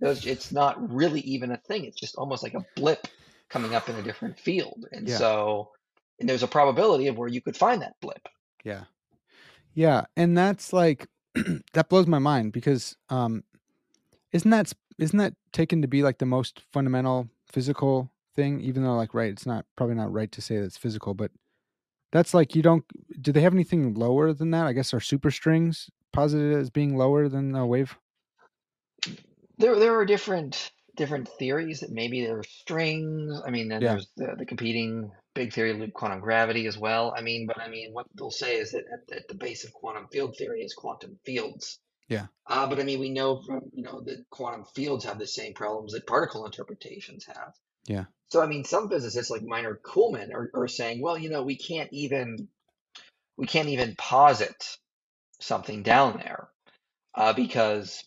[0.00, 1.86] Those, it's not really even a thing.
[1.86, 3.06] It's just almost like a blip
[3.54, 4.84] coming up in a different field.
[4.90, 5.16] And yeah.
[5.16, 5.70] so,
[6.18, 8.28] and there's a probability of where you could find that blip.
[8.64, 8.84] yeah.
[9.74, 11.08] Yeah and that's like
[11.72, 13.42] that blows my mind because um
[14.32, 18.60] isn't that isn't that taken to be like the most fundamental physical thing?
[18.60, 21.30] Even though like right it's not probably not right to say that's physical but
[22.12, 22.84] that's like you don't
[23.20, 24.66] do they have anything lower than that?
[24.66, 27.96] I guess are superstrings posited as being lower than a wave?
[29.58, 33.40] There, there are different different theories that maybe there are strings.
[33.44, 37.14] I mean, then yeah there's the, the competing big theory loop quantum gravity as well.
[37.16, 39.72] I mean, but I mean, what they'll say is that at, at the base of
[39.72, 41.78] quantum field theory is quantum fields.
[42.08, 45.26] yeah Uh, but I mean, we know from you know that quantum fields have the
[45.26, 47.54] same problems that particle interpretations have.
[47.86, 51.42] yeah So I mean, some physicists like Meinrad Kuhlmann are, are saying, well, you know,
[51.42, 52.48] we can't even
[53.36, 54.78] we can't even posit
[55.40, 56.48] something down there
[57.14, 58.04] uh, because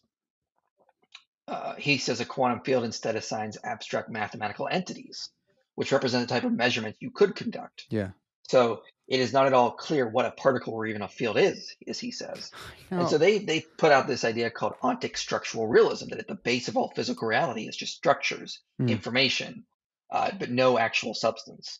[1.47, 5.29] uh, he says a quantum field instead assigns abstract mathematical entities,
[5.75, 7.85] which represent the type of measurement you could conduct.
[7.89, 8.09] Yeah.
[8.49, 11.75] So it is not at all clear what a particle or even a field is,
[11.87, 12.51] as he says.
[12.91, 12.99] No.
[12.99, 16.35] And so they they put out this idea called ontic structural realism that at the
[16.35, 18.89] base of all physical reality is just structures, Hmm.
[18.89, 19.65] information,
[20.11, 21.79] uh, but no actual substance.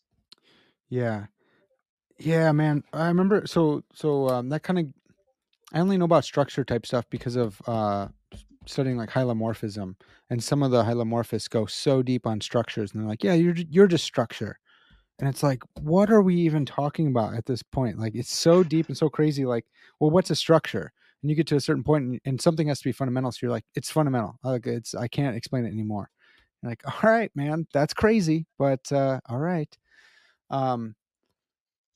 [0.90, 1.26] Yeah.
[2.18, 2.84] Yeah, man.
[2.94, 4.86] I remember so so um that kind of
[5.74, 8.08] I only know about structure type stuff because of uh
[8.68, 9.96] studying like hylomorphism
[10.30, 13.56] and some of the hylomorphists go so deep on structures and they're like, "Yeah, you're
[13.56, 14.60] you're just structure."
[15.20, 18.00] And it's like, what are we even talking about at this point?
[18.00, 19.66] Like it's so deep and so crazy like,
[20.00, 20.92] well, what's a structure?
[21.22, 23.40] And you get to a certain point and, and something has to be fundamental so
[23.44, 24.38] you're like, it's fundamental.
[24.44, 26.10] Like it's I can't explain it anymore.
[26.64, 29.76] You're like, "All right, man, that's crazy, but uh all right."
[30.52, 30.96] Um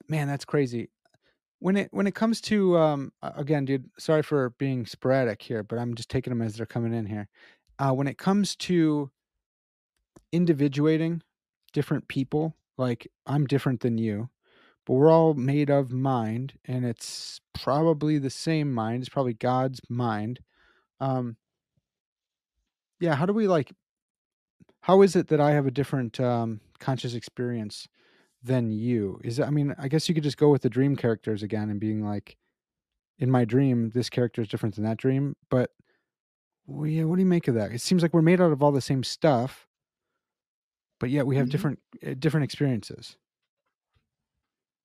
[0.08, 0.90] man that's crazy
[1.62, 5.78] when it when it comes to um again dude sorry for being sporadic here but
[5.78, 7.30] i'm just taking them as they're coming in here.
[7.80, 9.10] Uh when it comes to
[10.32, 11.22] individuating
[11.72, 14.30] different people like i'm different than you
[14.86, 19.80] but we're all made of mind and it's probably the same mind it's probably god's
[19.88, 20.40] mind
[21.00, 21.38] um
[23.00, 23.72] yeah how do we like
[24.82, 27.88] how is it that i have a different um conscious experience
[28.44, 31.44] than you is i mean i guess you could just go with the dream characters
[31.44, 32.38] again and being like
[33.20, 35.72] in my dream this character is different than that dream but
[36.86, 38.72] yeah what do you make of that it seems like we're made out of all
[38.72, 39.68] the same stuff
[41.00, 41.52] but yet we have Mhm.
[41.52, 43.18] different uh, different experiences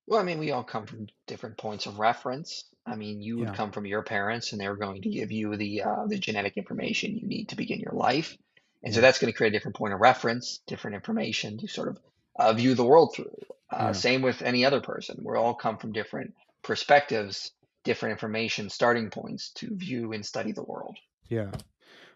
[0.07, 2.65] Well, I mean, we all come from different points of reference.
[2.85, 5.55] I mean, you would yeah come from your parents, and they're going to give you
[5.57, 8.37] the uh, the genetic information you need to begin your life,
[8.83, 11.89] and so that's going to create a different point of reference, different information to sort
[11.89, 11.99] of
[12.37, 13.35] uh, view the world through.
[13.71, 13.91] Uh, yeah.
[13.91, 15.19] same with any other person.
[15.23, 16.33] We all come from different
[16.63, 17.51] perspectives,
[17.83, 20.97] different information, starting points to view and study the world.
[21.27, 21.51] yeah.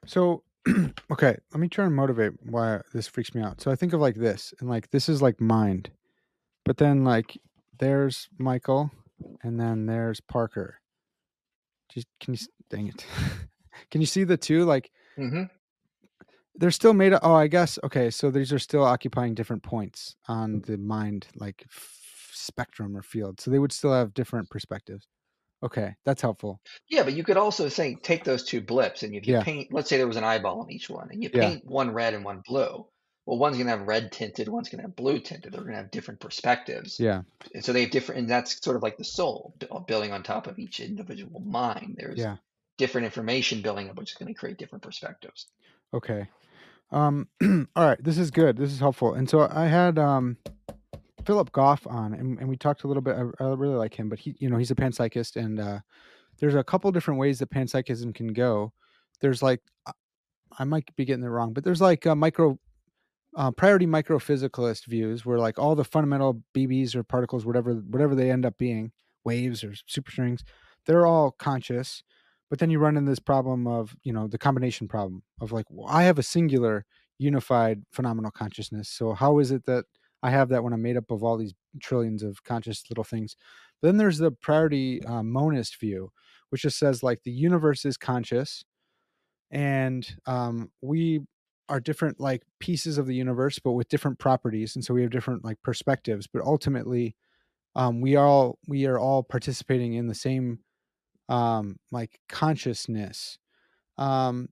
[0.06, 0.44] So
[1.12, 3.60] okay let me try and motivate why this freaks me out.
[3.60, 5.90] So i think of like this and like this is like mind
[6.66, 7.40] but then like
[7.80, 8.92] there's michael
[9.42, 10.80] and then there's parker.
[11.90, 13.06] Just can you dang it.
[13.90, 14.66] Can you see the two?
[14.66, 15.44] Like hmm
[16.62, 20.16] they're still made of oh i guess okay so these are still occupying different points
[20.28, 25.08] on the mind like f- spectrum or field so they would still have different perspectives
[25.64, 26.60] okay that's helpful
[26.90, 29.74] Yeah, but you could also say take those two blips, and if you yeah paint,
[29.74, 32.14] let's say there was an eyeball in each one, and you yeah paint one red
[32.14, 32.88] and one blue.
[33.26, 35.54] Well, one's gonna have red tinted, one's gonna have blue tinted.
[35.54, 37.22] They're gonna have different perspectives, yeah
[37.54, 38.22] and so they have different.
[38.22, 39.56] And that's sort of like the soul
[39.88, 41.96] building on top of each individual mind.
[41.98, 42.38] There's yeah
[42.78, 45.48] different information building up, which is going to create different perspectives.
[45.94, 46.28] okay
[46.92, 47.28] um
[47.76, 48.58] all right this is good.
[48.58, 49.14] This is helpful.
[49.14, 50.38] And so i had um
[51.26, 54.10] philip goff on and, and we talked a little bit I, I really like him
[54.10, 55.80] but he you know he's a panpsychist and uh
[56.42, 58.74] there's a couple different ways that panpsychism can go.
[59.22, 59.62] There's like
[60.58, 62.60] I might be getting it wrong, but there's like uh, micro
[63.38, 68.32] uh, priority microphysicalist views where like all the fundamental BBs or particles, whatever whatever they
[68.32, 68.92] end up being,
[69.24, 70.42] waves or superstrings,
[70.86, 72.04] they're all conscious.
[72.52, 75.66] But then you run into this problem of you know the combination problem of like
[75.70, 76.86] well, I have a singular
[77.18, 78.90] unified phenomenal consciousness.
[78.90, 79.86] So how is it that
[80.22, 83.36] I have that when I'm made up of all these trillions of conscious little things?
[83.82, 86.12] But then there's the priority uh, monist view,
[86.50, 88.64] which just says like the universe is conscious
[89.52, 91.22] and um, we
[91.70, 95.12] are different like pieces of the universe but with different properties and so we have
[95.12, 97.16] different like perspectives but ultimately
[97.76, 100.60] um, we all we are all participating in the same
[101.32, 103.40] um, like consciousness
[103.98, 104.50] um,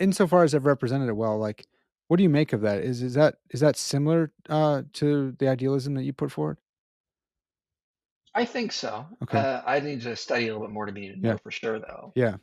[0.00, 1.66] insofar as i've represented it well like
[2.08, 5.48] what do you make of that is is that is that similar uh, to the
[5.48, 6.58] idealism that you put forward
[8.34, 9.06] I think so.
[9.22, 11.36] okay Uh, I need to study a little bit more to be to yeah know
[11.36, 12.14] for sure, though.
[12.14, 12.36] yeah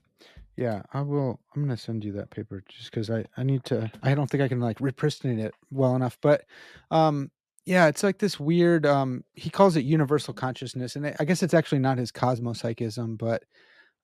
[0.58, 1.40] Yeah, I will.
[1.56, 3.92] I'm gonna send you that paper just because I I need to.
[4.04, 6.46] I don't think I can like repristinate it well enough, but
[6.92, 7.32] um,
[7.70, 8.88] yeah, it's like this weird.
[8.88, 13.44] Um, he calls it universal consciousness, and I guess it's actually not his cosmopsychism, but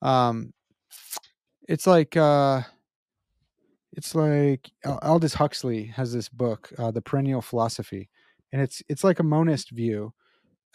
[0.04, 0.54] um,
[1.68, 2.62] it's like uh,
[3.92, 8.08] it's like Al- Aldous Huxley has this book, uh, The Perennial Philosophy,
[8.52, 10.14] and it's it's like a monist view,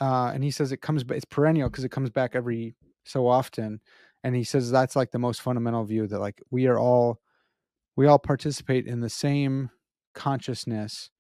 [0.01, 2.75] uh, and he says it comes, it's perennial because it comes back every
[3.05, 3.81] so often,
[4.25, 7.21] and he says that's like the most fundamental view that like we are all
[7.95, 9.71] we all participate in the same
[10.13, 11.11] consciousness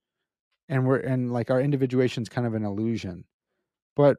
[0.71, 3.25] and we're and like our individuation is kind of an illusion
[3.97, 4.17] but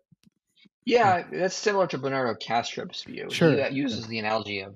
[0.85, 3.27] yeah Yeah, that's similar to Bernardo Kastrup's view.
[3.29, 4.75] He sure uh, yeah uses the analogy of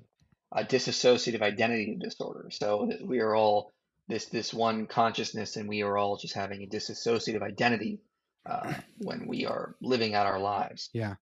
[0.52, 2.48] a dissociative identity disorder.
[2.50, 3.72] So that we are all
[4.08, 8.00] this this one consciousness, and we are all just having a dissociative identity
[8.48, 10.90] uh, when we are living out our lives.
[10.92, 11.14] Yeah.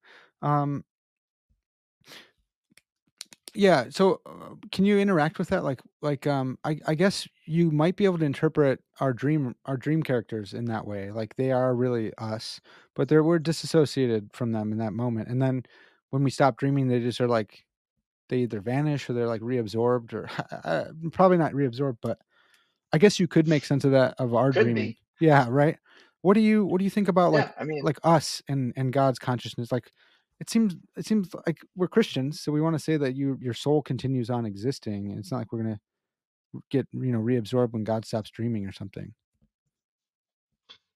[0.42, 0.84] Um,
[3.54, 3.86] yeah.
[3.90, 5.64] So, uh, can you interact with that?
[5.64, 9.76] Like, like, um, I, I guess you might be able to interpret our dream, our
[9.76, 11.10] dream characters in that way.
[11.10, 12.60] Like, they are really us,
[12.94, 15.28] but they're we're disassociated from them in that moment.
[15.28, 15.64] And then
[16.10, 17.64] when we stop dreaming, they just are like,
[18.28, 20.28] they either vanish or they're like reabsorbed, or
[20.64, 22.18] uh, probably not reabsorbed, but
[22.92, 24.74] I guess you could make sense of that of our Could dreaming.
[24.74, 24.98] be.
[25.20, 25.46] Yeah.
[25.48, 25.78] Right.
[26.22, 28.72] What do you What do you think about like Yeah, I mean, like us and
[28.76, 29.72] and God's consciousness?
[29.72, 29.92] Like,
[30.40, 33.54] it seems it seems like we're Christians, so we want to say that you your
[33.54, 35.80] soul continues on existing, and it's not like we're gonna
[36.70, 39.12] get you know reabsorbed when God stops dreaming or something,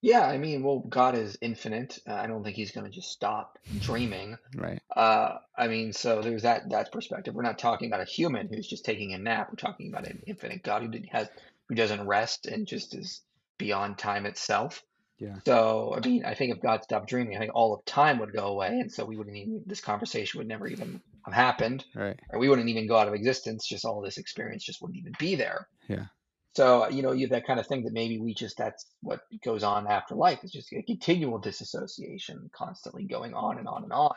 [0.00, 1.98] yeah, I mean, well, God is infinite.
[2.08, 4.36] Uh, I don't think he's going to just stop dreaming.
[4.56, 4.80] right?
[4.94, 7.34] Uh, I mean, so there's that that perspective.
[7.34, 9.48] We're not talking about a human who's just taking a nap.
[9.50, 11.28] We're talking about an infinite God who has
[11.68, 13.22] who doesn't rest and just is
[13.58, 14.84] beyond time itself.
[15.18, 18.20] Yeah, So, I mean, I think if God stopped dreaming, I think all of time
[18.20, 21.84] would go away, and so we wouldn't even this conversation would never even have happened,
[21.94, 22.18] right.
[22.30, 23.66] or we wouldn't even go out of existence.
[23.66, 25.66] Just all this experience just wouldn't even be there.
[25.88, 26.06] Yeah,
[26.54, 29.64] So, you know, you that kind of thing that maybe we just that's what goes
[29.64, 30.40] on after life.
[30.44, 34.14] It's just a continual disassociation, constantly going on and on and on,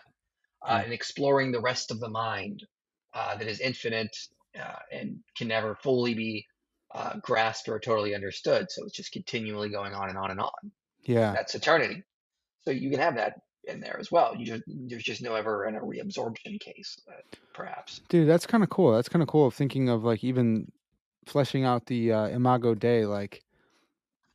[0.62, 2.64] uh, and exploring the rest of the mind
[3.14, 4.16] uh, that is infinite
[4.60, 6.46] uh, and can never fully be
[6.94, 8.68] uh, grasped or totally understood.
[8.70, 10.72] So it's just continually going on and on and on.
[11.04, 11.34] Yeah.
[11.34, 12.04] That's eternity.
[12.64, 14.36] So you can have that in there as well.
[14.36, 17.22] You just there's just no ever in a reabsorption case, uh,
[17.54, 18.02] perhaps.
[18.10, 18.94] Dude, that's kind of cool.
[18.94, 19.48] That's kind of cool.
[19.48, 20.72] Of thinking of like even
[21.26, 23.44] fleshing out the uh, Imago Dei, like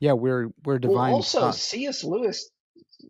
[0.01, 1.63] yeah, we're we're Well, divine also thoughts.
[1.63, 2.05] C.S.
[2.05, 2.51] Lewis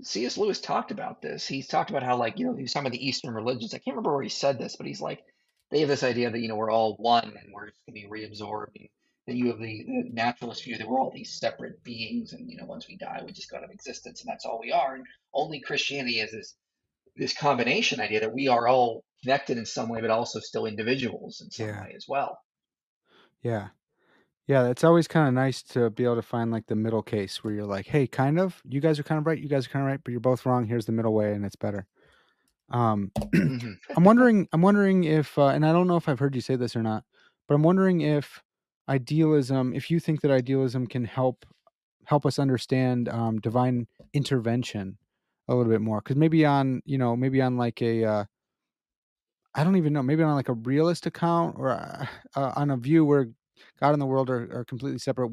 [0.02, 0.36] C.S.
[0.36, 1.46] Lewis talked about this.
[1.46, 3.72] He's talked about how, like, you know, he was talking about the Eastern religions.
[3.72, 5.22] I can't remember where he said this, but he's like,
[5.70, 8.08] they have this idea that, you know, we're all one and we're just going to
[8.08, 8.76] be reabsorbed.
[8.76, 8.88] And
[9.26, 12.32] then you have the, the naturalist view that we're all these separate beings.
[12.32, 14.60] And, you know, once we die, we just go out of existence and that's all
[14.60, 14.94] we are.
[14.94, 15.04] And
[15.34, 16.56] only Christianity is this,
[17.16, 21.40] this combination idea that we are all connected in some way, but also still individuals
[21.42, 22.38] in some Yeah, way as well.
[23.42, 23.68] yeah.
[24.46, 27.42] Yeah, it's always kind of nice to be able to find like the middle case
[27.42, 29.70] where you're like, hey, kind of, you guys are kind of right, you guys are
[29.70, 30.66] kind of right, but you're both wrong.
[30.66, 31.86] Here's the middle way, and it's better.
[32.70, 36.34] Um, hmm I'm wondering, I'm wondering if, uh, and I don't know if I've heard
[36.36, 37.04] you say this or not,
[37.48, 38.42] but I'm wondering if
[38.88, 41.44] idealism, if you think that idealism can help
[42.04, 44.96] help us understand um, divine intervention
[45.48, 48.24] a little bit more, because maybe on, you know, maybe on like a, uh,
[49.54, 52.06] I don't even know, maybe on like a realist account or uh,
[52.36, 53.26] uh, on a view where
[53.80, 55.32] God and the world are, are completely separate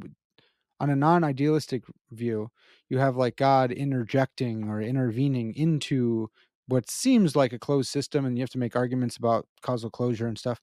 [0.80, 2.50] on a non-idealistic view,
[2.90, 6.30] you have like God interjecting or intervening into
[6.68, 10.28] what seems like a closed system, and you have to make arguments about causal closure
[10.28, 10.60] and stuff.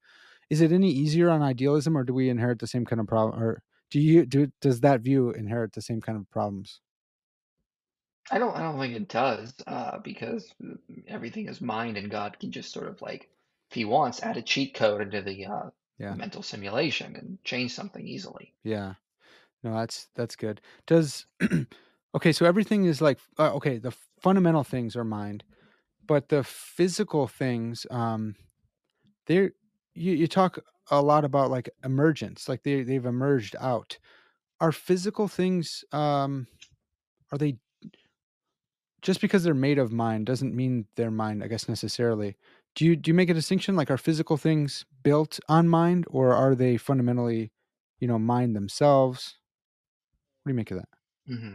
[0.50, 3.42] Is it any easier on idealism, or do we inherit the same kind of problem?
[3.42, 6.80] Or do you do does that view inherit the same kind of problems?
[8.30, 10.52] I don't, I don't think it does, uh, because
[11.06, 13.30] everything is mind and God can just sort of like,
[13.70, 17.72] if he wants, add a cheat code into the uh, Yeah, mental simulation and change
[17.72, 18.54] something easily.
[18.62, 18.94] yeah.
[19.62, 20.60] No, that's that's good.
[20.86, 21.26] Does
[22.16, 22.32] okay?
[22.32, 23.78] So everything is like uh, okay.
[23.78, 23.92] The
[24.22, 25.44] fundamental things are mind,
[26.06, 28.36] but the physical things, um,
[29.26, 29.52] they're
[29.94, 30.58] you, you talk
[30.90, 33.98] a lot about like emergence like they they've emerged out.
[34.60, 36.46] Are physical things um
[37.32, 37.56] are they
[39.02, 42.36] just because they're made of mind doesn't mean they're mind i guess necessarily.
[42.74, 43.76] Do you do you make a distinction?
[43.76, 47.52] Like are physical things built on mind or are they fundamentally
[47.98, 49.36] you know mind themselves?
[50.42, 50.88] What do you make of that?
[51.30, 51.54] Mm-hmm.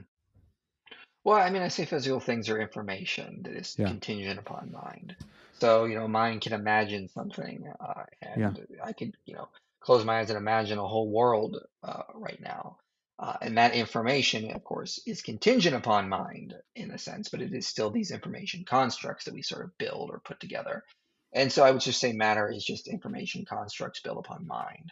[1.25, 3.87] Well, I mean, I say physical things are information that is yeah.
[3.87, 5.15] contingent upon mind.
[5.59, 8.03] So, you know, mind can imagine something, uh,
[8.37, 9.49] yeah and I could, you know,
[9.79, 12.77] close my eyes and imagine a whole world uh, right now.
[13.17, 17.53] Uh, and that information, of course, is contingent upon mind in a sense, but it
[17.53, 20.83] is still these information constructs that we sort of build or put together.
[21.31, 24.91] And so I would just say matter is just information constructs built upon mind.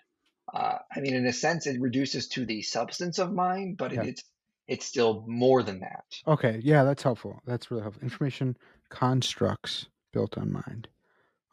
[0.53, 3.95] Uh, I mean, in a sense, it reduces to the substance of mind, but it,
[3.97, 4.23] yeah it's
[4.67, 6.05] it's still more than that.
[6.25, 8.55] okay yeah that's helpful that's really helpful information
[8.89, 10.87] constructs built on mind.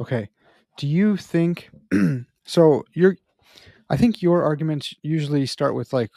[0.01, 0.29] Okay
[0.77, 1.69] do you think
[2.47, 3.17] so you're
[3.91, 6.11] i think your arguments usually start with like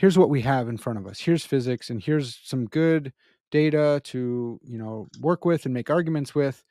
[0.00, 1.20] here's what we have in front of us.
[1.20, 3.12] Here's physics and here's some good
[3.50, 6.64] data to you know work with and make arguments with.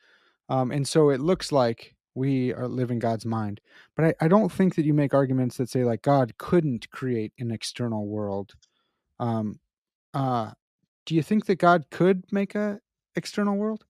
[0.50, 3.62] Um, and so it looks like we are living god's mind.
[3.96, 7.34] But I, I don't think that you make arguments that say like god couldn't create
[7.38, 8.54] an external world.
[9.20, 9.60] Um,
[10.16, 10.52] uh,
[11.06, 12.80] do you think that god could make a
[13.16, 13.86] external world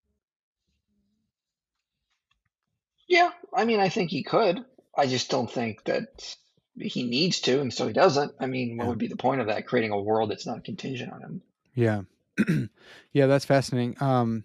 [3.09, 4.63] Yeah, I mean, I think he could.
[4.95, 6.35] I just don't think that
[6.79, 8.33] he needs to, and so he doesn't.
[8.39, 9.67] I mean, what yeah would be the point of that?
[9.67, 11.41] Creating a world that's not contingent on him.
[11.73, 12.01] yeah
[13.13, 13.95] yeah, that's fascinating.
[14.01, 14.43] Um,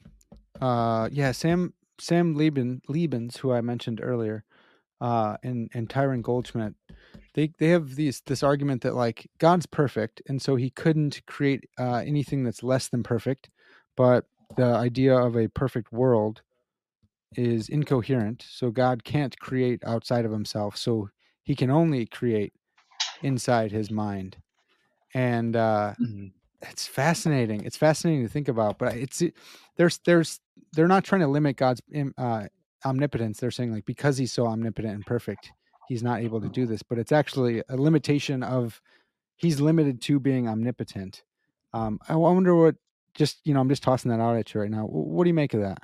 [0.61, 4.45] uh, yeah, Sam Sam Lieben Lebens, who I mentioned earlier,
[5.01, 6.75] uh, and and Tyron Goldschmidt,
[7.35, 11.69] they they have these this argument that like God's perfect, and so he couldn't create
[11.79, 13.51] uh, anything that's less than perfect,
[13.97, 16.43] but the idea of a perfect world
[17.37, 18.45] is incoherent.
[18.49, 20.77] So God can't create outside of himself.
[20.77, 21.11] So
[21.43, 22.53] he can only create
[23.23, 24.37] inside his mind.
[25.15, 26.33] And uh, Mhm.
[26.63, 27.65] it's fascinating.
[27.65, 29.23] It's fascinating to think about, but it's
[29.77, 30.41] there's there's
[30.73, 31.81] they're not trying to limit God's
[32.19, 32.47] uh,
[32.85, 33.39] omnipotence.
[33.41, 35.53] They're saying like because he's so omnipotent and perfect,
[35.89, 36.83] he's not able to do this.
[36.83, 38.81] But it's actually a limitation of
[39.37, 41.23] he's limited to being omnipotent.
[41.73, 42.77] Um, I wonder what.
[43.15, 44.87] Just you know, I'm just tossing that out at you right now.
[44.87, 45.79] What do you make of that?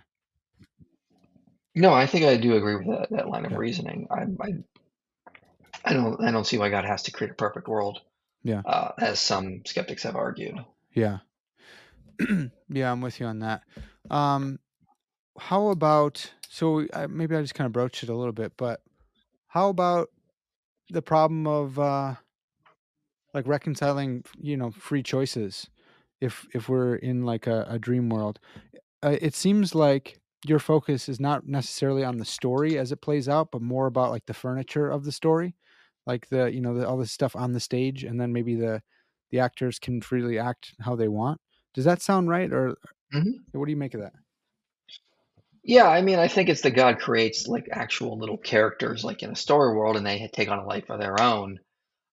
[1.74, 4.08] No, I think I do agree with that that line of Yeah, reasoning.
[4.10, 4.52] I I
[5.84, 8.00] I don't I don't see why God has to create a perfect world,
[8.42, 10.56] yeah, uh, as some skeptics have argued.
[10.94, 11.18] yeah,
[12.68, 12.90] yeah.
[12.92, 13.62] I'm with you on that.
[14.10, 14.58] Um,
[15.38, 18.82] how about so uh, maybe I just kind of broached it a little bit, but
[19.48, 20.10] how about
[20.90, 22.16] the problem of uh
[23.32, 25.68] like reconciling you know free choices
[26.20, 28.38] if if we're in like a, a dream world
[29.02, 33.28] uh, it seems like your focus is not necessarily on the story as it plays
[33.28, 35.54] out but more about like the furniture of the story
[36.06, 38.82] like the you know the, all the stuff on the stage and then maybe the
[39.30, 41.40] the actors can freely act how they want
[41.74, 42.74] does that sound right or
[43.12, 43.44] Mhm.
[43.52, 44.14] what do you make of that
[45.62, 49.30] Yeah, I mean, I think it's that God creates like actual little characters, like in
[49.30, 51.60] a story world, and they take on a life of their own.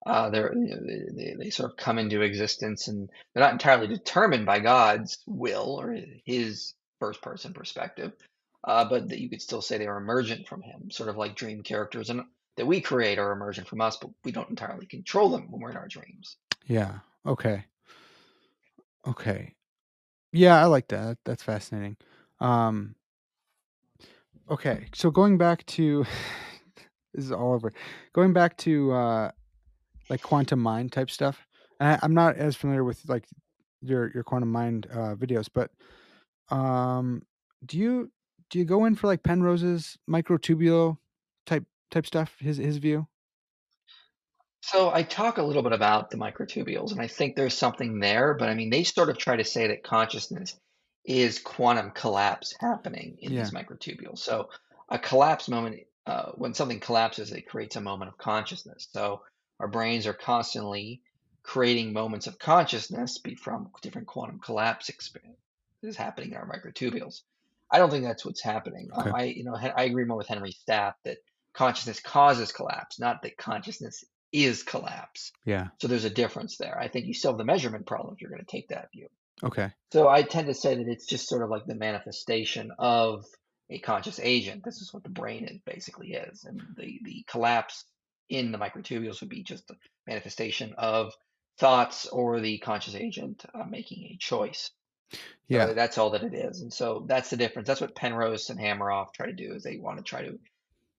[0.06, 3.54] Uh, they're, you know, they, they, they sort of come into existence, and they're not
[3.54, 8.14] entirely determined by God's will or His first person perspective,
[8.64, 11.36] uh, but that you could still say they are emergent from Him, sort of like
[11.36, 12.24] dream characters, and
[12.58, 15.72] that we create are emergent from us, but we don't entirely control them when we're
[15.72, 16.38] in our dreams.
[16.66, 17.00] yeah.
[17.26, 17.64] Okay.
[19.06, 19.54] Okay.
[20.32, 21.18] Yeah i like that.
[21.26, 21.98] That's fascinating.
[22.40, 22.96] Um
[24.50, 26.06] okay so going back to
[27.14, 27.74] this is all over.
[28.14, 29.32] Going back to uh
[30.10, 31.46] like quantum mind type stuff.
[31.80, 33.26] And I, I'm not as familiar with like
[33.82, 35.72] your your quantum mind uh, videos, but
[36.50, 37.24] um,
[37.66, 38.12] do you
[38.50, 40.98] do you go in for like Penrose's microtubule
[41.46, 42.36] type type stuff?
[42.40, 43.08] His his view.
[44.62, 48.34] So I talk a little bit about the microtubules, and I think there's something there,
[48.34, 50.60] but I mean, they sort of try to say that consciousness
[51.06, 54.20] is quantum collapse happening in Yeah, these microtubules.
[54.20, 54.50] So
[54.90, 58.88] a collapse moment, uh, when something collapses, it creates a moment of consciousness.
[58.92, 59.22] So
[59.60, 61.02] our brains are constantly
[61.44, 64.90] creating moments of consciousness be from different quantum collapse
[65.88, 67.22] experiences happening in our microtubules.
[67.70, 68.90] I don't think that's what's happening.
[68.94, 71.18] Um, I, you know, I agree more with Henry Stapp that
[71.54, 75.32] consciousness causes collapse, not that consciousness is collapse.
[75.46, 75.68] Yeah.
[75.82, 76.78] So there's a difference there.
[76.80, 79.08] I think you still have the measurement problem if you're going to take that view.
[79.44, 79.72] Okay.
[79.92, 83.26] So I tend to say that it's just sort of like the manifestation of
[83.70, 84.64] a conscious agent.
[84.64, 87.84] This is what the brain is basically is, and the the collapse
[88.30, 89.76] in the microtubules would be just a
[90.08, 91.14] manifestation of
[91.58, 94.72] thoughts or the conscious agent uh, making a choice.
[95.48, 95.68] Yeah.
[95.68, 97.68] So that's all that it is, and so that's the difference.
[97.68, 99.54] That's what Penrose and Hameroff try to do.
[99.54, 100.38] Is they want to try to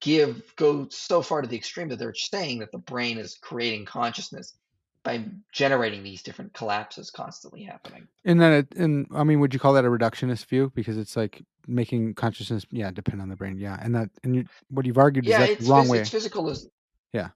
[0.00, 3.84] give go so far to the extreme that they're saying that the brain is creating
[3.84, 4.54] consciousness
[5.02, 8.08] by generating these different collapses constantly happening.
[8.24, 10.72] And then it and I mean, would you call that a reductionist view?
[10.74, 13.58] Because it's like making consciousness, yeah, depend on the brain.
[13.58, 15.98] Yeah, and that and you, what you've argued is Yeah, the it's wrong phys- way.
[16.00, 16.70] it's physicalism.
[17.12, 17.28] Yeah.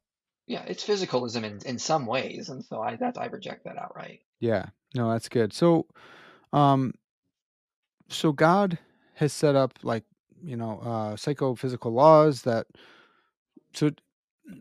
[0.46, 4.20] Yeah, it's physicalism in, in some ways, and so I that I reject that outright.
[4.40, 4.66] Yeah.
[4.94, 5.52] No, that's good.
[5.52, 5.86] So,
[6.52, 6.92] um,
[8.08, 8.78] so God
[9.14, 10.04] has set up like
[10.42, 12.66] you know uh psychophysical laws that
[13.74, 13.90] so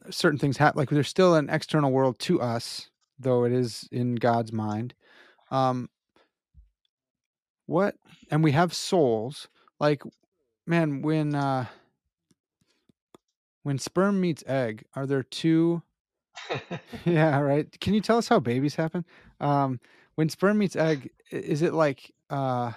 [0.09, 2.89] certain things happen like there's still an external world to us
[3.19, 4.93] though it is in god's mind.
[5.49, 5.89] Um
[7.65, 7.95] what
[8.29, 9.47] and we have souls
[9.79, 10.03] like
[10.67, 11.65] man when uh
[13.63, 15.81] when sperm meets egg are there two
[17.05, 17.79] yeah right?
[17.79, 19.05] Can you tell us how babies happen?
[19.39, 19.79] Um
[20.15, 22.71] when sperm meets egg is it like uh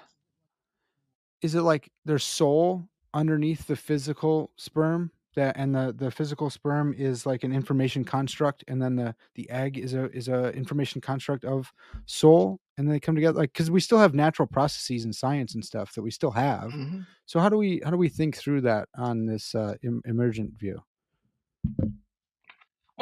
[1.43, 6.95] is it like their soul underneath the physical sperm that and the the physical sperm
[6.97, 11.01] is like an information construct and then the the egg is a is a information
[11.01, 11.72] construct of
[12.07, 15.64] soul and they come together like because we still have natural processes and science and
[15.64, 17.05] stuff that we still have Mhm.
[17.26, 20.55] so how do we how do we think through that on this uh em- emergent
[20.59, 20.82] view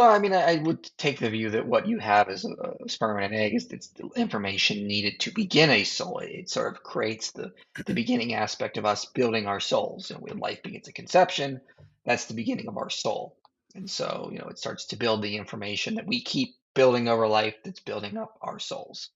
[0.03, 2.85] Well, I mean, I, I would take the view that what you have is a,
[2.85, 6.19] a sperm and an egg is it's the information needed to begin a soul.
[6.19, 7.53] It, it sort of creates the
[7.87, 10.11] the beginning aspect of us building our souls.
[10.11, 11.61] And when life begins at conception,
[12.05, 13.37] that's the beginning of our soul.
[13.77, 17.29] And so, you know, it starts to build the information that we keep building over
[17.29, 19.11] life that's building up our souls.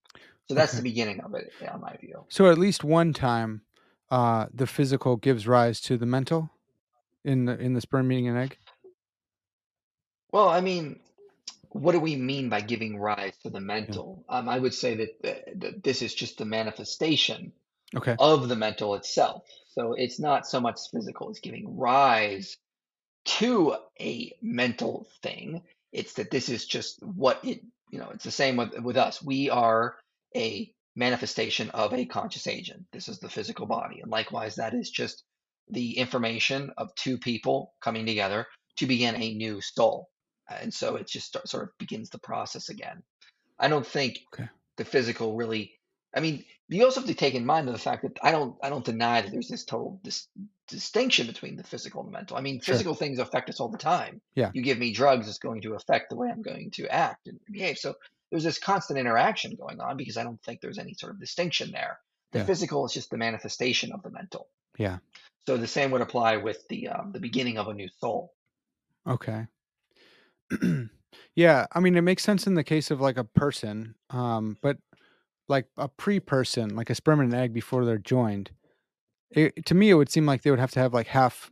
[0.46, 0.84] So that's Okay.
[0.84, 2.24] the beginning of it, in my view.
[2.28, 3.62] So at least one time,
[4.08, 6.50] uh, the physical gives rise to the mental
[7.24, 8.56] in the in the sperm meeting an egg.
[10.36, 11.00] Well, I mean,
[11.70, 14.22] what do we mean by giving rise to the mental?
[14.28, 17.54] Um, I would say that, th- that this is just the manifestation
[17.94, 18.14] Okay.
[18.18, 19.44] of the mental itself.
[19.68, 22.58] So it's not so much physical, it's giving rise
[23.38, 25.62] to a mental thing.
[25.90, 29.22] It's that this is just what it, you know, it's the same with, with us.
[29.22, 29.96] We are
[30.36, 32.84] a manifestation of a conscious agent.
[32.92, 34.00] This is the physical body.
[34.02, 35.24] And likewise, that is just
[35.70, 40.10] the information of two people coming together to begin a new soul.
[40.48, 43.02] And so it just start, sort of begins the process again.
[43.58, 44.48] I don't think Okay.
[44.76, 45.72] the physical really.
[46.14, 48.70] I mean, you also have to take in mind the fact that I don't I
[48.70, 50.28] don't deny that there's this total this
[50.68, 52.36] distinction between the physical and the mental.
[52.36, 52.74] I mean, Sure.
[52.74, 54.20] physical things affect us all the time.
[54.34, 54.50] Yeah.
[54.54, 57.38] You give me drugs, it's going to affect the way I'm going to act and
[57.50, 57.78] behave.
[57.78, 57.94] So
[58.30, 61.70] there's this constant interaction going on because I don't think there's any sort of distinction
[61.70, 62.00] there.
[62.32, 62.46] The Yeah.
[62.46, 64.48] physical is just the manifestation of the mental.
[64.78, 64.98] Yeah.
[65.46, 68.32] So the same would apply with the um, the beginning of a new soul.
[69.06, 69.46] Okay.
[71.34, 74.78] yeah, I mean it makes sense in the case of like a person, um, but
[75.48, 78.50] like a pre-person, like a sperm and an egg before they're joined.
[79.30, 81.50] It, to me, it would seem like they would have to have like half,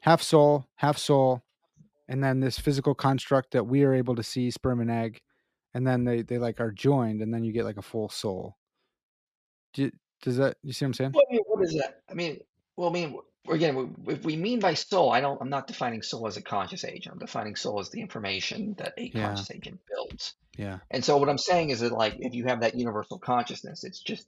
[0.00, 1.42] half soul, half soul,
[2.08, 5.20] and then this physical construct that we are able to see, sperm and egg,
[5.74, 8.56] and then they they like are joined, and then you get like a full soul.
[9.74, 9.90] Do,
[10.22, 11.12] does that you see what I'm saying?
[11.12, 12.02] What is that?
[12.10, 12.40] I mean,
[12.76, 13.18] well, I mean,
[13.48, 15.40] again, if we mean by soul, I don't.
[15.40, 17.14] I'm not defining soul as a conscious agent.
[17.14, 19.28] I'm defining soul as the information that a Yeah.
[19.28, 20.34] conscious agent builds.
[20.56, 20.78] Yeah.
[20.90, 24.00] And so, what I'm saying is that, like, if you have that universal consciousness, it's
[24.00, 24.26] just,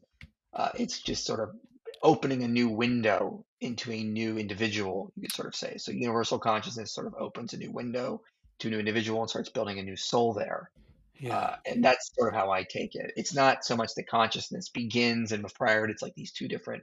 [0.52, 1.54] uh, it's just sort of
[2.02, 5.12] opening a new window into a new individual.
[5.16, 5.76] You could sort of say.
[5.78, 8.22] So, universal consciousness sort of opens a new window
[8.60, 10.70] to a new individual and starts building a new soul there.
[11.18, 11.36] Yeah.
[11.36, 13.12] Uh, and that's sort of how I take it.
[13.16, 16.82] It's not so much the consciousness begins and prior to it's like these two different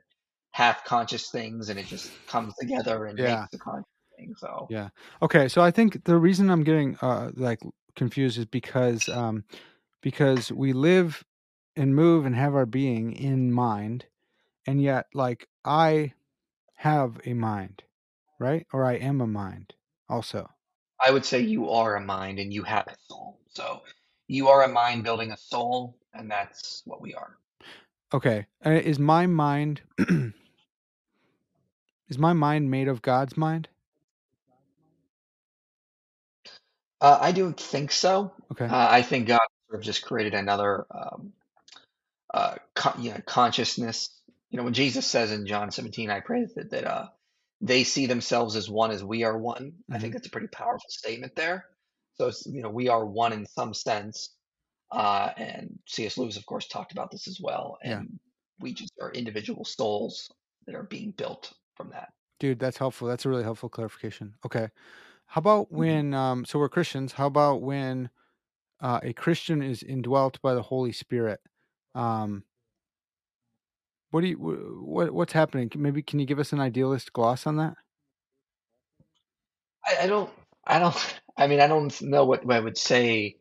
[0.52, 3.36] half conscious things and it just comes together and Yeah.
[3.40, 3.86] makes the conscious
[4.18, 4.36] thing.
[4.38, 4.90] So Yeah.
[5.22, 5.48] Okay.
[5.48, 7.60] So I think the reason I'm getting uh like
[7.96, 9.44] confused is because um
[10.02, 11.24] because we live
[11.76, 14.06] and move and have our being in mind,
[14.68, 16.14] and yet like I
[16.76, 17.84] have a mind,
[18.40, 18.68] right?
[18.74, 19.76] Or I am a mind
[20.10, 20.50] also.
[21.04, 23.40] I would say you are a mind and you have a soul.
[23.50, 23.84] So
[24.28, 27.38] you are a mind building a soul, and that's what we are.
[28.14, 28.48] Okay.
[28.66, 29.82] Is my mind
[32.10, 33.70] is my mind made of God's mind?
[37.02, 38.34] Uh, I don't think so.
[38.52, 38.66] Okay.
[38.66, 39.40] Uh, I think God
[39.70, 41.34] sort of just created another um,
[42.34, 44.10] uh, con- you know, consciousness.
[44.50, 47.08] You know, when Jesus says in John 17, I pray that, that uh,
[47.62, 49.74] they see themselves as one as we are one.
[49.92, 50.02] I Mhm.
[50.02, 51.66] think that's a pretty powerful statement there.
[52.16, 54.36] So, it's, you know, we are one in some sense.
[54.92, 56.18] Uh, and C.S.
[56.18, 57.78] Lewis, of course, talked about this as well.
[57.84, 58.00] Yeah.
[58.00, 58.20] And
[58.60, 60.32] we just are individual souls
[60.66, 62.12] that are being built from that.
[62.40, 63.08] Dude, that's helpful.
[63.08, 64.36] That's a really helpful clarification.
[64.46, 64.68] Okay.
[65.28, 68.10] How about when um so we're Christians, how about when
[68.82, 71.40] uh, a Christian is indwelt by the Holy Spirit?
[71.96, 72.44] Um
[74.12, 74.36] what do you
[74.84, 75.72] what what's happening?
[75.76, 77.76] Maybe can you give us an idealist gloss on that?
[79.86, 80.30] I, I don't,
[80.66, 83.38] I don't, I mean, I don't know what, what I would say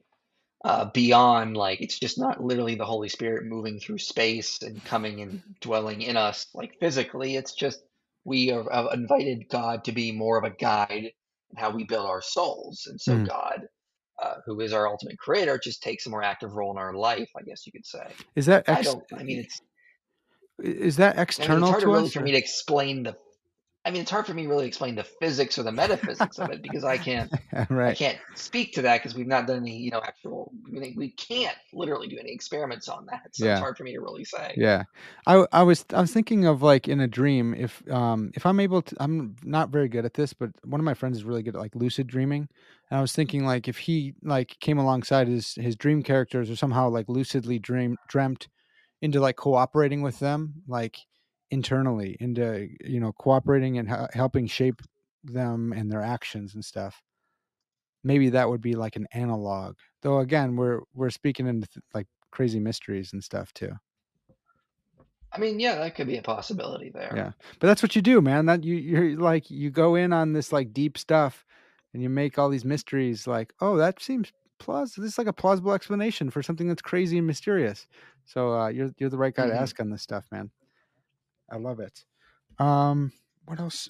[0.65, 5.21] uh, beyond like it's just not literally the Holy Spirit moving through space and coming
[5.21, 7.37] and dwelling in us like physically.
[7.37, 7.81] It's just
[8.29, 11.13] we have, have invited God to be more of a guide
[11.51, 13.27] in how we build our souls, and so Mhm.
[13.27, 13.63] God,
[14.23, 17.29] uh, who is our ultimate creator, just takes a more active role in our life.
[17.37, 18.13] I guess you could say.
[18.37, 19.03] Is that I don't.
[19.15, 19.61] I mean, it's.
[20.59, 22.13] is that I mean, external it's hard to to really us?
[22.13, 23.17] for me to explain the.
[23.85, 26.51] I mean, it's hard for me to really explain the physics or the metaphysics of
[26.51, 27.33] it because I can't.
[27.71, 30.53] I can't speak to that because we've not done any, you know, actual.
[30.71, 33.53] We can't literally do any experiments on that, so Yeah.
[33.53, 34.55] it's hard for me to really say.
[34.57, 34.85] Yeah.
[35.27, 38.61] I I was I was thinking of like in a dream if um if I'm
[38.61, 41.43] able to I'm not very good at this, but one of my friends is really
[41.43, 42.49] good at like lucid dreaming.
[42.91, 46.57] And I was thinking like if he like came alongside his his dream characters or
[46.57, 48.49] somehow like lucidly dream dreamt
[49.01, 51.07] into like cooperating with them like
[51.51, 54.83] internally into you know cooperating and h- helping shape
[55.25, 57.03] them and their actions and stuff.
[58.05, 59.77] Maybe that would be like an analog.
[60.03, 63.73] Though again, we're we're speaking into th- like crazy mysteries and stuff too.
[65.33, 67.13] I mean, yeah, that could be a possibility there.
[67.15, 67.33] Yeah.
[67.61, 68.47] But that's what you do, man.
[68.47, 71.45] That you you're like you go in on this like deep stuff
[71.93, 75.03] and you make all these mysteries like, oh, that seems plausible.
[75.03, 77.87] This is like a plausible explanation for something that's crazy and mysterious.
[78.25, 79.51] So uh, you're you're the right guy Mhm.
[79.51, 80.51] to ask on this stuff, man.
[81.51, 82.05] I love it.
[82.59, 83.13] Um,
[83.47, 83.89] what else?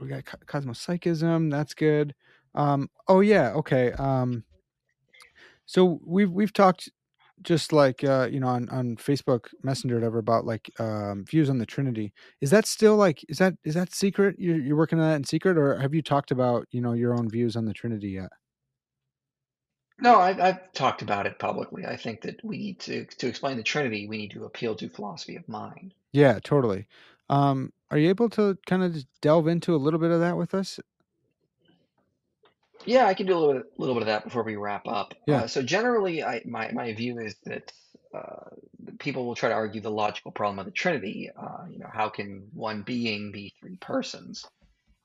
[0.00, 1.50] We got co- cosmopsychism.
[1.50, 2.14] That's good.
[2.54, 3.92] Um, oh yeah, okay.
[3.92, 4.44] Um,
[5.66, 6.90] so we've we've talked
[7.42, 11.58] just like uh, you know on on Facebook Messenger, whatever, about like um, views on
[11.58, 12.12] the Trinity.
[12.40, 14.36] Is that still like is that is that secret?
[14.38, 17.14] You're, you're working on that in secret, or have you talked about you know your
[17.14, 18.30] own views on the Trinity yet?
[20.02, 21.84] No, I've, I've talked about it publicly.
[21.84, 24.06] I think that we need to to explain the Trinity.
[24.06, 25.94] We need to appeal to philosophy of mind.
[26.12, 26.86] Yeah, totally.
[27.28, 30.54] Um, are you able to kind of delve into a little bit of that with
[30.54, 30.80] us?
[32.84, 35.14] Yeah, I can do a little bit, little bit of that before we wrap up.
[35.26, 35.42] Yeah.
[35.42, 37.72] Uh, so generally, I, my my view is that
[38.14, 38.50] uh,
[38.98, 41.30] people will try to argue the logical problem of the Trinity.
[41.36, 44.46] Uh, you know, how can one being be three persons?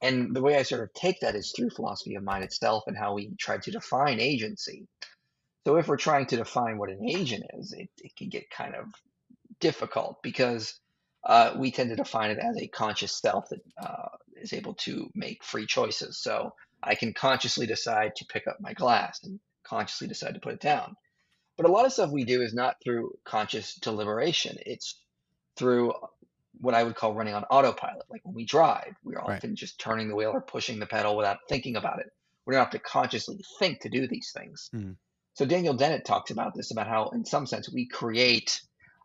[0.01, 2.97] And the way I sort of take that is through philosophy of mind itself and
[2.97, 4.87] how we try to define agency.
[5.65, 8.75] So if we're trying to define what an agent is, it, it can get kind
[8.75, 8.85] of
[9.59, 10.79] difficult because
[11.25, 14.09] uh, we tend to define it as a conscious self that uh,
[14.41, 16.21] is able to make free choices.
[16.21, 16.53] So
[16.83, 20.61] I can consciously decide to pick up my glass and consciously decide to put it
[20.61, 20.95] down.
[21.57, 24.57] But a lot of stuff we do is not through conscious deliberation.
[24.65, 25.01] It's
[25.57, 25.93] through
[26.59, 28.03] what I would call running on autopilot.
[28.09, 29.37] Like when we drive, we're Right.
[29.37, 32.07] often just turning the wheel or pushing the pedal without thinking about it.
[32.45, 34.69] We don't have to consciously think to do these things.
[34.73, 34.97] Mhm.
[35.33, 38.61] So Daniel Dennett talks about this, about how in some sense we create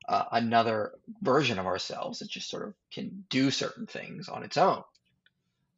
[0.09, 4.56] uh, another version of ourselves that just sort of can do certain things on its
[4.56, 4.82] own.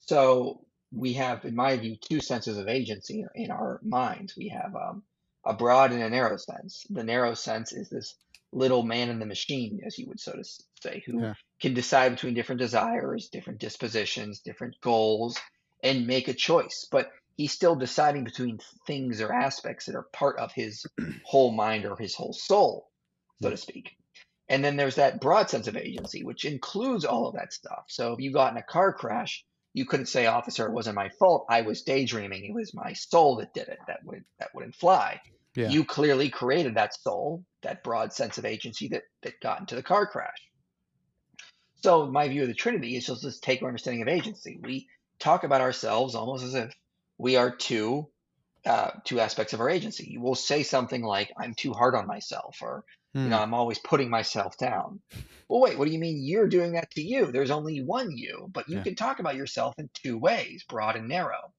[0.00, 4.36] So we have, in my view, two senses of agency in our minds.
[4.36, 5.02] We have um,
[5.44, 6.84] a broad and a narrow sense.
[6.90, 8.14] The narrow sense is this
[8.52, 10.44] little man in the machine, as you would so to
[10.82, 11.34] say, who Yeah.
[11.60, 15.38] can decide between different desires, different dispositions, different goals,
[15.82, 16.86] and make a choice.
[16.90, 20.84] But he's still deciding between things or aspects that are part of his
[21.24, 22.90] whole mind or his whole soul,
[23.40, 23.96] so to speak.
[24.48, 27.84] And then there's that broad sense of agency, which includes all of that stuff.
[27.88, 31.08] So if you got in a car crash, you couldn't say, "Officer, it wasn't my
[31.08, 31.46] fault.
[31.48, 32.44] I was daydreaming.
[32.44, 35.20] It was my soul that did it." That would that wouldn't fly.
[35.54, 35.68] Yeah.
[35.68, 39.82] You clearly created that soul, that broad sense of agency that that got into the
[39.82, 40.48] car crash.
[41.82, 44.58] So my view of the Trinity is just just take our understanding of agency.
[44.62, 44.88] We
[45.18, 46.74] talk about ourselves almost as if
[47.16, 48.08] we are two
[48.64, 50.06] uh, two aspects of our agency.
[50.10, 52.84] You will say something like, "I'm too hard on myself," or
[53.14, 53.42] you know, Hmm.
[53.42, 55.00] I'm always putting myself down.
[55.48, 57.30] Well, wait, what do you mean you're doing that to you?
[57.30, 58.84] There's only one you, but you Yeah.
[58.84, 61.52] can talk about yourself in two ways, broad and narrow.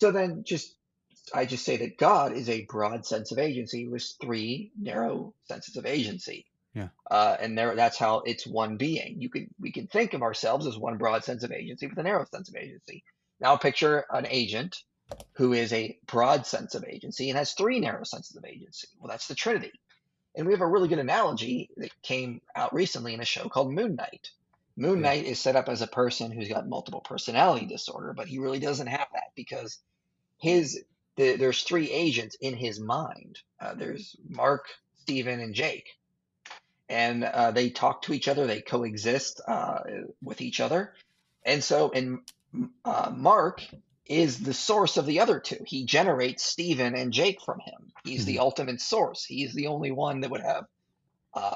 [0.00, 0.74] So then just
[1.32, 5.76] I just say that God is a broad sense of agency with three narrow senses
[5.76, 6.46] of agency.
[6.74, 6.88] Yeah.
[7.10, 9.20] Uh, and there, that's how it's one being.
[9.22, 12.02] You can we can think of ourselves as one broad sense of agency with a
[12.02, 13.04] narrow sense of agency.
[13.40, 14.82] Now picture an agent
[15.34, 18.88] who is a broad sense of agency and has three narrow senses of agency.
[18.98, 19.72] Well, that's the Trinity.
[20.34, 23.72] And we have a really good analogy that came out recently in a show called
[23.72, 24.30] Moon Knight.
[24.76, 25.08] Moon Yeah.
[25.08, 28.58] Knight is set up as a person who's got multiple personality disorder, but he really
[28.58, 29.78] doesn't have that because
[30.38, 30.82] his
[31.16, 33.38] the, there's three agents in his mind.
[33.60, 34.66] Uh, there's Mark,
[35.02, 35.90] Steven, and Jake,
[36.88, 38.48] and uh, they talk to each other.
[38.48, 39.80] They coexist uh,
[40.20, 40.92] with each other,
[41.44, 42.22] and so in
[42.84, 43.62] uh, Mark
[44.06, 45.62] is the source of the other two.
[45.66, 47.92] He generates Steven and Jake from him.
[48.04, 49.24] He's the ultimate source.
[49.24, 50.66] He's the only one that would have
[51.32, 51.54] uh,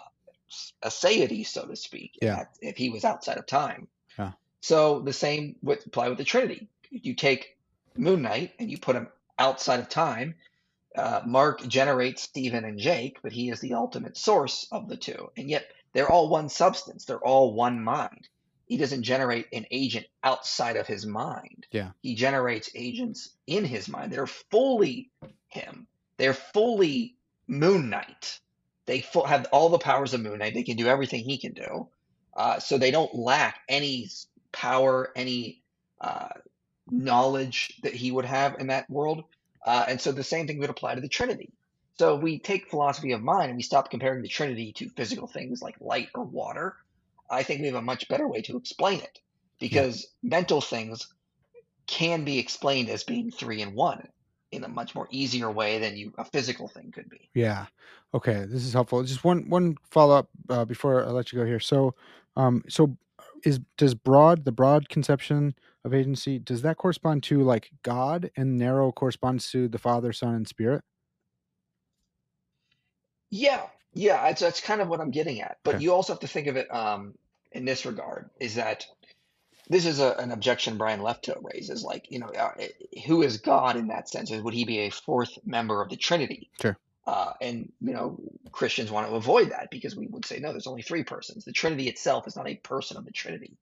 [0.83, 2.45] a deity, so to speak, Yeah.
[2.61, 3.89] if he was outside of time.
[4.19, 4.33] Yeah.
[4.61, 6.69] So the same would apply with the Trinity.
[6.91, 7.57] You take
[7.97, 9.09] Moon Knight and you put him
[9.39, 10.35] outside of time.
[10.97, 15.31] Uh, Mark generates Steven and Jake, but he is the ultimate source of the two.
[15.37, 18.27] And yet they're all one substance, they're all one mind.
[18.69, 21.67] He doesn't generate an agent outside of his mind.
[21.73, 21.91] Yeah.
[22.03, 25.11] He generates agents in his mind that are fully
[25.49, 25.87] him.
[26.19, 27.17] They're fully
[27.47, 28.39] Moon Knight.
[28.85, 30.55] They full, have all the powers of Moon Knight.
[30.55, 31.89] They can do everything he can do.
[32.37, 34.11] Uh, so they don't lack any
[34.53, 35.63] power, any
[36.01, 36.29] uh,
[36.91, 39.25] knowledge that he would have in that world.
[39.65, 41.51] Uh, and so the same thing would apply to the Trinity.
[41.99, 45.61] So we take philosophy of mind and we stop comparing the Trinity to physical things
[45.61, 46.77] like light or water,
[47.31, 49.19] I think we have a much better way to explain it
[49.59, 51.07] because mental things
[51.87, 54.09] can be explained as being three and one
[54.53, 57.29] in a much more easier way than you a physical thing could be.
[57.35, 57.67] Yeah.
[58.15, 59.03] Okay, this is helpful.
[59.03, 61.61] Just one one follow up uh, before I let you go here.
[61.61, 61.95] So,
[62.37, 62.97] um, so
[63.45, 68.57] is does broad the broad conception of agency does that correspond to like God and
[68.57, 70.83] narrow corresponds to the Father, Son, and Spirit?
[73.31, 75.59] Yeah, yeah, that's that's kind of what I'm getting at.
[75.63, 75.85] But Okay.
[75.85, 77.15] you also have to think of it um,
[77.53, 78.87] in this regard: is that
[79.69, 81.83] this is a, an objection Brian Leftow raises.
[81.83, 82.51] Like, you know, uh,
[83.07, 84.31] who is God in that sense?
[84.31, 86.51] Would he be a fourth member of the Trinity?
[86.61, 86.77] Sure.
[87.07, 88.21] Uh, and you know,
[88.53, 91.45] Christians want to avoid that because we would say no, there's only three persons.
[91.45, 93.57] The Trinity itself is not a person of the Trinity.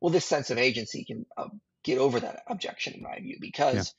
[0.00, 1.48] Well, this sense of agency can uh,
[1.84, 3.94] get over that objection, in my view, because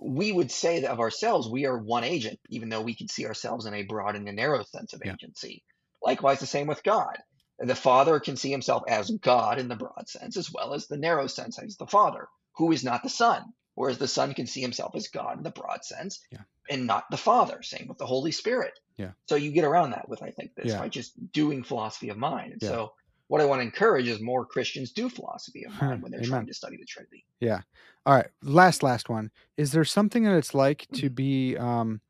[0.00, 3.26] we would say that of ourselves, we are one agent, even though we can see
[3.26, 5.14] ourselves in a broad and a narrow sense of Yeah.
[5.14, 5.62] agency.
[6.02, 7.16] Likewise, the same with God.
[7.58, 10.96] The Father can see himself as God in the broad sense, as well as the
[10.98, 13.42] narrow sense as the Father, who is not the Son,
[13.74, 16.42] whereas the Son can see himself as God in the broad sense Yeah.
[16.68, 17.62] and not the Father.
[17.62, 18.72] Same with the Holy Spirit.
[18.98, 19.12] Yeah.
[19.28, 20.80] So you get around that with, I think, this Yeah.
[20.80, 22.52] by just doing philosophy of mind.
[22.52, 22.68] And Yeah.
[22.70, 22.94] so
[23.28, 26.30] what I want to encourage is more Christians do philosophy of mind when they're Amen.
[26.30, 27.24] trying to study the Trinity.
[27.40, 27.62] Yeah.
[28.06, 28.28] All right.
[28.42, 29.30] Last last one.
[29.56, 31.14] Is there something that it's like to Mm.
[31.14, 32.00] be um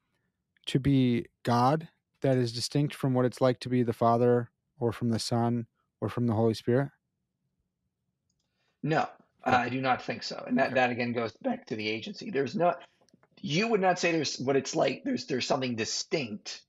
[0.67, 1.89] to be God
[2.23, 4.51] that is distinct from what it's like to be the Father
[4.81, 5.67] or from the Son
[6.01, 6.91] or from the Holy Spirit?
[8.85, 9.09] No,
[9.47, 9.57] Okay.
[9.57, 10.45] I do not think so.
[10.49, 10.77] And that, Okay.
[10.77, 12.31] that again goes back to the agency.
[12.31, 12.83] There's not,
[13.43, 15.03] you would not say there's what it's like.
[15.05, 16.63] There's there's something distinct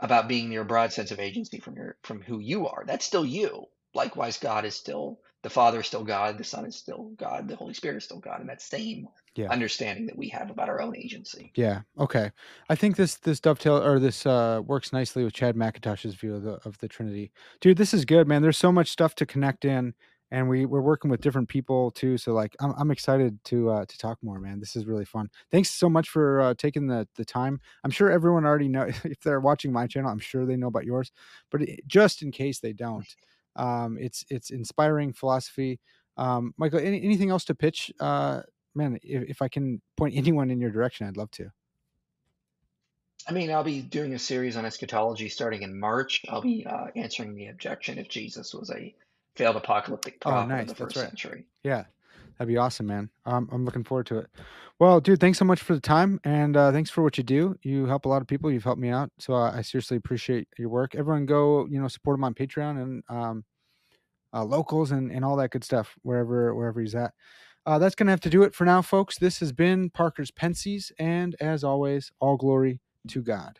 [0.00, 2.84] about being your broad sense of agency from your from who you are.
[2.86, 3.66] That's still you.
[3.94, 7.56] Likewise, God is still the Father is still God, the Son is still God, the
[7.56, 9.50] Holy Spirit is still God, and that same Yeah.
[9.50, 11.52] understanding that we have about our own agency.
[11.56, 11.82] Yeah.
[11.98, 12.30] Okay.
[12.68, 16.42] I think this this dovetail or this uh works nicely with Chad McIntosh's view of
[16.42, 17.32] the of the Trinity.
[17.60, 18.42] Dude, this is good, man.
[18.42, 19.94] There's so much stuff to connect in
[20.30, 22.16] and we we're working with different people too.
[22.18, 24.60] So like I'm I'm excited to uh to talk more, man.
[24.60, 25.28] This is really fun.
[25.50, 27.60] Thanks so much for uh taking the the time.
[27.84, 30.84] I'm sure everyone already know if they're watching my channel, I'm sure they know about
[30.84, 31.10] yours.
[31.50, 33.06] But it, just in case they don't,
[33.60, 35.80] um it's it's inspiring philosophy.
[36.16, 37.92] Um Michael, any, anything else to pitch?
[38.00, 38.42] Uh
[38.74, 41.52] man, if, if I can point anyone in your direction, I'd love to.
[43.28, 46.22] I mean, I'll be doing a series on eschatology starting in March.
[46.28, 48.94] I'll be uh, answering the objection if Jesus was a
[49.36, 50.62] failed apocalyptic Oh, prophet nice.
[50.62, 51.08] of the first right.
[51.08, 51.46] century.
[51.62, 51.84] Yeah,
[52.40, 53.10] that'd be awesome, man.
[53.26, 54.30] Um, I'm looking forward to it.
[54.78, 57.54] Well, dude, thanks so much for the time, and uh, thanks for what you do.
[57.62, 58.50] You help a lot of people.
[58.50, 60.94] You've helped me out, so uh, I seriously appreciate your work.
[60.94, 63.44] Everyone, go you know support him on Patreon and um,
[64.32, 67.12] uh, locals and and all that good stuff wherever wherever he's at.
[67.66, 69.18] Uh, that's gonna have to do it for now, folks.
[69.18, 73.58] This has been Parker's Pensées, and as always, all glory to God.